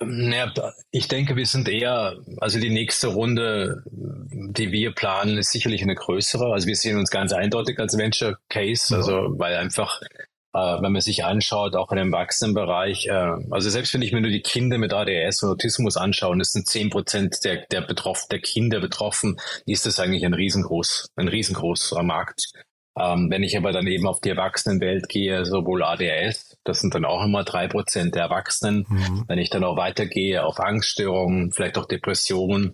Naja, 0.06 0.52
ich 0.92 1.08
denke, 1.08 1.36
wir 1.36 1.46
sind 1.46 1.68
eher, 1.68 2.18
also 2.38 2.60
die 2.60 2.70
nächste 2.70 3.08
Runde, 3.08 3.84
die 3.86 4.72
wir 4.72 4.92
planen, 4.92 5.38
ist 5.38 5.52
sicherlich 5.52 5.82
eine 5.82 5.96
größere. 5.96 6.52
Also 6.54 6.68
wir 6.68 6.76
sehen 6.76 6.98
uns 6.98 7.10
ganz 7.10 7.34
eindeutig 7.34 7.80
als 7.80 7.98
Venture 7.98 8.38
Case, 8.50 8.96
also 8.96 9.38
weil 9.38 9.56
einfach, 9.56 10.02
äh, 10.54 10.82
wenn 10.82 10.92
man 10.92 11.02
sich 11.02 11.24
anschaut, 11.24 11.76
auch 11.76 11.92
in 11.92 11.98
dem 11.98 12.14
Erwachsenenbereich, 12.14 13.08
äh, 13.08 13.32
also 13.52 13.70
selbst 13.70 13.94
wenn 13.94 14.02
ich 14.02 14.12
mir 14.12 14.22
nur 14.22 14.32
die 14.32 14.42
Kinder 14.42 14.78
mit 14.78 14.94
ADS 14.94 15.44
und 15.44 15.50
Autismus 15.50 15.98
anschaue, 15.98 16.40
es 16.40 16.52
sind 16.52 16.68
zehn 16.68 16.90
Prozent 16.90 17.44
der, 17.44 17.66
der, 17.72 17.82
betroffen, 17.82 18.28
der 18.32 18.40
Kinder 18.40 18.80
betroffen, 18.80 19.40
ist 19.66 19.86
das 19.86 20.00
eigentlich 20.00 20.26
ein 20.26 20.34
riesengroß, 20.34 21.10
ein 21.16 21.28
riesengroßer 21.28 22.04
Markt. 22.04 22.52
Ähm, 23.00 23.30
wenn 23.32 23.44
ich 23.44 23.58
aber 23.58 23.72
dann 23.72 23.88
eben 23.88 24.08
auf 24.08 24.22
die 24.22 24.30
Erwachsenenwelt 24.30 25.10
gehe, 25.10 25.46
sowohl 25.46 25.84
ADS, 25.84 26.53
das 26.64 26.80
sind 26.80 26.96
dann 26.96 27.06
auch 27.06 27.24
immer 27.24 27.44
drei 27.44 27.68
Prozent 27.68 28.16
der 28.16 28.24
Erwachsenen. 28.24 28.86
Mhm. 28.88 29.26
Wenn 29.28 29.40
ich 29.40 29.50
dann 29.50 29.64
auch 29.64 29.78
weitergehe 29.78 30.44
auf 30.44 30.60
Angststörungen, 30.60 31.52
vielleicht 31.52 31.78
auch 31.78 31.86
Depressionen, 31.86 32.74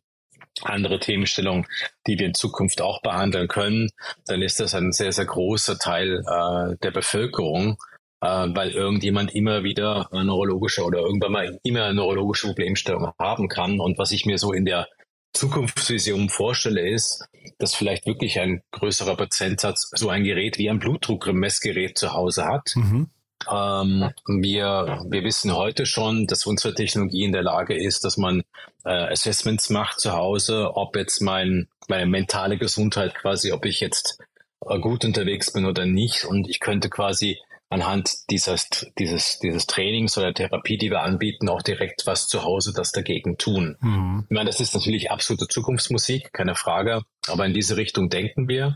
andere 0.64 1.00
Themenstellungen, 1.00 1.66
die 2.08 2.20
wir 2.20 2.28
in 2.28 2.34
Zukunft 2.34 2.82
auch 2.82 3.02
behandeln 3.02 3.48
können, 3.48 3.90
dann 4.26 4.42
ist 4.42 4.60
das 4.60 4.76
ein 4.76 4.92
sehr, 4.92 5.12
sehr 5.12 5.26
großer 5.26 5.78
Teil 5.78 6.24
äh, 6.26 6.76
der 6.84 6.92
Bevölkerung, 6.92 7.78
äh, 8.22 8.28
weil 8.28 8.72
irgendjemand 8.72 9.34
immer 9.34 9.64
wieder 9.64 10.10
neurologische 10.12 10.84
oder 10.84 11.00
irgendwann 11.00 11.32
mal 11.32 11.60
immer 11.64 11.86
eine 11.86 11.94
neurologische 11.96 12.48
Problemstellung 12.48 13.12
haben 13.18 13.48
kann. 13.48 13.80
Und 13.80 13.98
was 13.98 14.12
ich 14.12 14.26
mir 14.26 14.38
so 14.38 14.52
in 14.52 14.66
der 14.66 14.88
Zukunftsvision 15.34 16.30
vorstelle, 16.30 16.90
ist, 16.90 17.28
dass 17.60 17.76
vielleicht 17.76 18.06
wirklich 18.06 18.40
ein 18.40 18.62
größerer 18.72 19.16
Prozentsatz 19.16 19.92
so 19.96 20.10
ein 20.10 20.24
Gerät 20.24 20.58
wie 20.58 20.70
ein 20.70 20.80
Blutdruckmessgerät 20.80 21.98
zu 21.98 22.14
Hause 22.14 22.46
hat. 22.46 22.72
Mhm. 22.76 23.10
Ähm, 23.52 24.12
wir, 24.26 25.06
wir 25.08 25.24
wissen 25.24 25.56
heute 25.56 25.86
schon, 25.86 26.28
dass 26.28 26.46
unsere 26.46 26.74
Technologie 26.74 27.24
in 27.24 27.32
der 27.32 27.44
Lage 27.44 27.76
ist, 27.76 28.04
dass 28.04 28.18
man 28.18 28.44
äh, 28.84 28.90
Assessments 28.90 29.70
macht 29.70 30.00
zu 30.00 30.14
Hause, 30.14 30.76
ob 30.76 30.96
jetzt 30.96 31.22
mein, 31.22 31.68
meine 31.88 32.06
mentale 32.06 32.58
Gesundheit 32.58 33.16
quasi, 33.16 33.52
ob 33.52 33.66
ich 33.66 33.80
jetzt 33.80 34.20
äh, 34.66 34.80
gut 34.80 35.06
unterwegs 35.06 35.54
bin 35.54 35.66
oder 35.66 35.86
nicht. 35.86 36.26
Und 36.26 36.50
ich 36.50 36.60
könnte 36.60 36.90
quasi 36.90 37.38
anhand 37.70 38.30
dieses, 38.32 38.68
dieses, 38.98 39.40
dieses 39.40 39.68
Trainings 39.68 40.18
oder 40.18 40.34
Therapie, 40.34 40.78
die 40.78 40.90
wir 40.90 41.02
anbieten, 41.02 41.50
auch 41.50 41.62
direkt 41.62 42.08
was 42.08 42.28
zu 42.28 42.44
Hause 42.44 42.74
das 42.74 42.92
dagegen 42.92 43.38
tun. 43.38 43.78
Mhm. 43.80 44.26
Ich 44.28 44.36
meine, 44.36 44.50
das 44.50 44.60
ist 44.60 44.74
natürlich 44.74 45.12
absolute 45.12 45.48
Zukunftsmusik, 45.48 46.34
keine 46.34 46.56
Frage, 46.56 47.04
aber 47.28 47.46
in 47.46 47.54
diese 47.54 47.78
Richtung 47.78 48.10
denken 48.10 48.48
wir. 48.48 48.76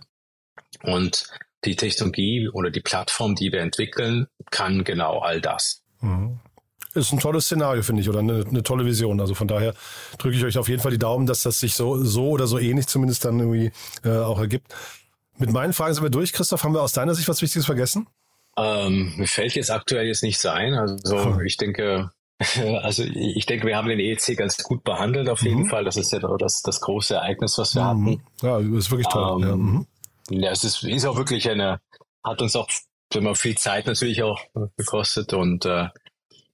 Und 0.83 1.27
die 1.65 1.75
Technologie 1.75 2.49
oder 2.49 2.69
die 2.69 2.81
Plattform, 2.81 3.35
die 3.35 3.51
wir 3.51 3.61
entwickeln, 3.61 4.27
kann 4.51 4.83
genau 4.83 5.19
all 5.19 5.41
das. 5.41 5.83
Mhm. 6.01 6.39
Ist 6.93 7.11
ein 7.11 7.19
tolles 7.19 7.45
Szenario, 7.45 7.81
finde 7.81 8.03
ich, 8.03 8.09
oder 8.09 8.19
eine, 8.19 8.45
eine, 8.47 8.61
tolle 8.61 8.85
Vision. 8.85 9.19
Also 9.19 9.33
von 9.33 9.47
daher 9.47 9.73
drücke 10.19 10.37
ich 10.37 10.43
euch 10.43 10.59
auf 10.59 10.69
jeden 10.69 10.81
Fall 10.81 10.91
die 10.91 10.99
Daumen, 10.99 11.25
dass 11.25 11.41
das 11.41 11.59
sich 11.59 11.73
so, 11.73 12.03
so 12.03 12.29
oder 12.29 12.45
so 12.45 12.59
ähnlich 12.59 12.85
zumindest 12.85 13.25
dann 13.25 13.39
irgendwie 13.39 13.71
äh, 14.03 14.19
auch 14.19 14.39
ergibt. 14.39 14.75
Mit 15.37 15.51
meinen 15.51 15.73
Fragen 15.73 15.95
sind 15.95 16.03
wir 16.03 16.11
durch. 16.11 16.33
Christoph, 16.33 16.63
haben 16.63 16.73
wir 16.73 16.83
aus 16.83 16.91
deiner 16.91 17.15
Sicht 17.15 17.27
was 17.27 17.41
Wichtiges 17.41 17.65
vergessen? 17.65 18.07
Ähm, 18.55 19.13
mir 19.17 19.27
fällt 19.27 19.55
jetzt 19.55 19.71
aktuell 19.71 20.05
jetzt 20.05 20.21
nicht 20.21 20.45
ein. 20.45 20.75
Also 20.75 21.37
hm. 21.37 21.45
ich 21.45 21.57
denke, 21.57 22.11
also 22.81 23.03
ich 23.03 23.45
denke, 23.45 23.67
wir 23.67 23.77
haben 23.77 23.87
den 23.87 23.99
EEC 23.99 24.37
ganz 24.37 24.57
gut 24.63 24.83
behandelt 24.83 25.29
auf 25.29 25.41
jeden 25.41 25.63
mhm. 25.63 25.69
Fall. 25.69 25.85
Das 25.85 25.97
ist 25.97 26.11
ja 26.11 26.19
das, 26.19 26.61
das 26.61 26.81
große 26.81 27.15
Ereignis, 27.15 27.57
was 27.57 27.75
wir 27.75 27.83
mhm. 27.83 27.87
hatten. 27.87 28.23
Ja, 28.41 28.77
ist 28.77 28.91
wirklich 28.91 29.07
toll. 29.07 29.41
Ähm, 29.41 29.47
ja. 29.47 29.55
Mhm. 29.55 29.87
Ja, 30.29 30.51
es 30.51 30.63
ist, 30.63 30.83
ist 30.83 31.05
auch 31.05 31.17
wirklich 31.17 31.49
eine, 31.49 31.79
hat 32.23 32.41
uns 32.41 32.55
auch 32.55 32.69
immer 33.13 33.35
viel 33.35 33.57
Zeit 33.57 33.85
natürlich 33.85 34.23
auch 34.23 34.39
gekostet 34.77 35.33
und 35.33 35.65
äh, 35.65 35.89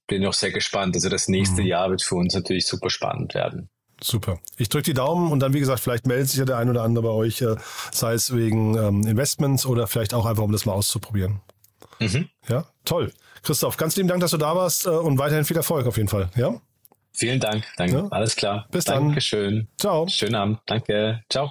bin 0.06 0.26
auch 0.26 0.34
sehr 0.34 0.50
gespannt. 0.50 0.94
Also 0.94 1.08
das 1.08 1.28
nächste 1.28 1.62
mhm. 1.62 1.68
Jahr 1.68 1.90
wird 1.90 2.02
für 2.02 2.16
uns 2.16 2.34
natürlich 2.34 2.66
super 2.66 2.90
spannend 2.90 3.34
werden. 3.34 3.70
Super. 4.02 4.40
Ich 4.56 4.68
drücke 4.68 4.84
die 4.84 4.94
Daumen 4.94 5.30
und 5.30 5.40
dann, 5.40 5.52
wie 5.52 5.60
gesagt, 5.60 5.80
vielleicht 5.80 6.06
meldet 6.06 6.28
sich 6.28 6.38
ja 6.38 6.44
der 6.44 6.56
ein 6.56 6.70
oder 6.70 6.82
andere 6.82 7.04
bei 7.04 7.10
euch, 7.10 7.42
äh, 7.42 7.56
sei 7.92 8.14
es 8.14 8.34
wegen 8.34 8.76
ähm, 8.76 9.06
Investments 9.06 9.66
oder 9.66 9.86
vielleicht 9.86 10.14
auch 10.14 10.26
einfach, 10.26 10.42
um 10.42 10.52
das 10.52 10.64
mal 10.64 10.72
auszuprobieren. 10.72 11.40
Mhm. 11.98 12.28
Ja, 12.48 12.64
toll. 12.84 13.12
Christoph, 13.42 13.76
ganz 13.76 13.96
lieben 13.96 14.08
Dank, 14.08 14.20
dass 14.20 14.30
du 14.30 14.38
da 14.38 14.56
warst 14.56 14.86
äh, 14.86 14.90
und 14.90 15.18
weiterhin 15.18 15.44
viel 15.44 15.56
Erfolg 15.56 15.86
auf 15.86 15.96
jeden 15.96 16.08
Fall. 16.08 16.30
Ja? 16.34 16.60
Vielen 17.12 17.40
Dank. 17.40 17.64
Danke. 17.76 17.96
Ja? 17.98 18.08
Alles 18.10 18.36
klar. 18.36 18.66
Bis 18.70 18.84
dann. 18.84 19.06
Dankeschön. 19.06 19.68
Ciao. 19.78 20.06
Schönen 20.08 20.34
Abend. 20.34 20.60
Danke. 20.66 21.22
Ciao. 21.28 21.50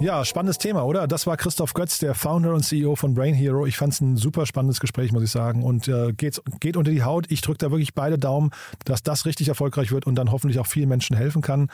Ja, 0.00 0.24
spannendes 0.24 0.56
Thema, 0.56 0.86
oder? 0.86 1.06
Das 1.06 1.26
war 1.26 1.36
Christoph 1.36 1.74
Götz, 1.74 1.98
der 1.98 2.14
Founder 2.14 2.54
und 2.54 2.62
CEO 2.62 2.96
von 2.96 3.12
Brain 3.12 3.34
Hero. 3.34 3.66
Ich 3.66 3.76
fand 3.76 3.92
es 3.92 4.00
ein 4.00 4.16
super 4.16 4.46
spannendes 4.46 4.80
Gespräch, 4.80 5.12
muss 5.12 5.22
ich 5.22 5.30
sagen. 5.30 5.62
Und 5.62 5.88
äh, 5.88 6.14
geht, 6.14 6.40
geht 6.58 6.78
unter 6.78 6.90
die 6.90 7.02
Haut. 7.02 7.30
Ich 7.30 7.42
drücke 7.42 7.58
da 7.58 7.70
wirklich 7.70 7.92
beide 7.92 8.18
Daumen, 8.18 8.50
dass 8.86 9.02
das 9.02 9.26
richtig 9.26 9.48
erfolgreich 9.48 9.92
wird 9.92 10.06
und 10.06 10.14
dann 10.14 10.32
hoffentlich 10.32 10.58
auch 10.58 10.66
vielen 10.66 10.88
Menschen 10.88 11.18
helfen 11.18 11.42
kann. 11.42 11.68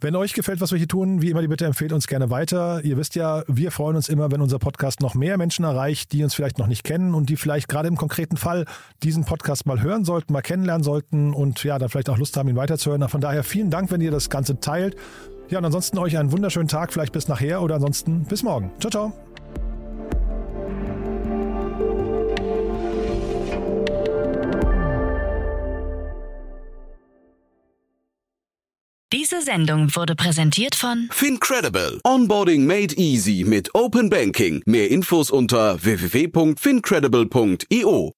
Wenn 0.00 0.16
euch 0.16 0.32
gefällt, 0.32 0.60
was 0.60 0.72
wir 0.72 0.78
hier 0.78 0.88
tun, 0.88 1.22
wie 1.22 1.30
immer 1.30 1.40
die 1.40 1.46
Bitte 1.46 1.66
empfehlt 1.66 1.92
uns 1.92 2.08
gerne 2.08 2.30
weiter. 2.30 2.82
Ihr 2.82 2.96
wisst 2.96 3.14
ja, 3.14 3.44
wir 3.46 3.70
freuen 3.70 3.94
uns 3.94 4.08
immer, 4.08 4.32
wenn 4.32 4.40
unser 4.40 4.58
Podcast 4.58 5.00
noch 5.00 5.14
mehr 5.14 5.38
Menschen 5.38 5.64
erreicht, 5.64 6.10
die 6.10 6.24
uns 6.24 6.34
vielleicht 6.34 6.58
noch 6.58 6.66
nicht 6.66 6.82
kennen 6.82 7.14
und 7.14 7.30
die 7.30 7.36
vielleicht 7.36 7.68
gerade 7.68 7.86
im 7.86 7.96
konkreten 7.96 8.36
Fall 8.36 8.64
diesen 9.04 9.24
Podcast 9.24 9.66
mal 9.66 9.80
hören 9.80 10.04
sollten, 10.04 10.32
mal 10.32 10.42
kennenlernen 10.42 10.82
sollten 10.82 11.32
und 11.32 11.62
ja, 11.62 11.78
dann 11.78 11.88
vielleicht 11.88 12.10
auch 12.10 12.18
Lust 12.18 12.36
haben, 12.36 12.48
ihn 12.48 12.56
weiterzuhören. 12.56 13.08
Von 13.08 13.20
daher 13.20 13.44
vielen 13.44 13.70
Dank, 13.70 13.92
wenn 13.92 14.00
ihr 14.00 14.10
das 14.10 14.30
Ganze 14.30 14.58
teilt 14.58 14.96
ja, 15.50 15.58
und 15.58 15.64
ansonsten 15.64 15.98
euch 15.98 16.18
einen 16.18 16.32
wunderschönen 16.32 16.68
Tag, 16.68 16.92
vielleicht 16.92 17.12
bis 17.12 17.28
nachher 17.28 17.62
oder 17.62 17.76
ansonsten 17.76 18.24
bis 18.24 18.42
morgen. 18.42 18.72
Ciao, 18.80 18.90
ciao. 18.90 19.12
Diese 29.10 29.40
Sendung 29.40 29.96
wurde 29.96 30.14
präsentiert 30.14 30.74
von 30.74 31.08
Fincredible. 31.10 31.98
Onboarding 32.04 32.66
made 32.66 32.94
easy 32.96 33.42
mit 33.46 33.74
Open 33.74 34.10
Banking. 34.10 34.60
Mehr 34.66 34.90
Infos 34.90 35.30
unter 35.30 35.82
www.fincredible.io. 35.82 38.17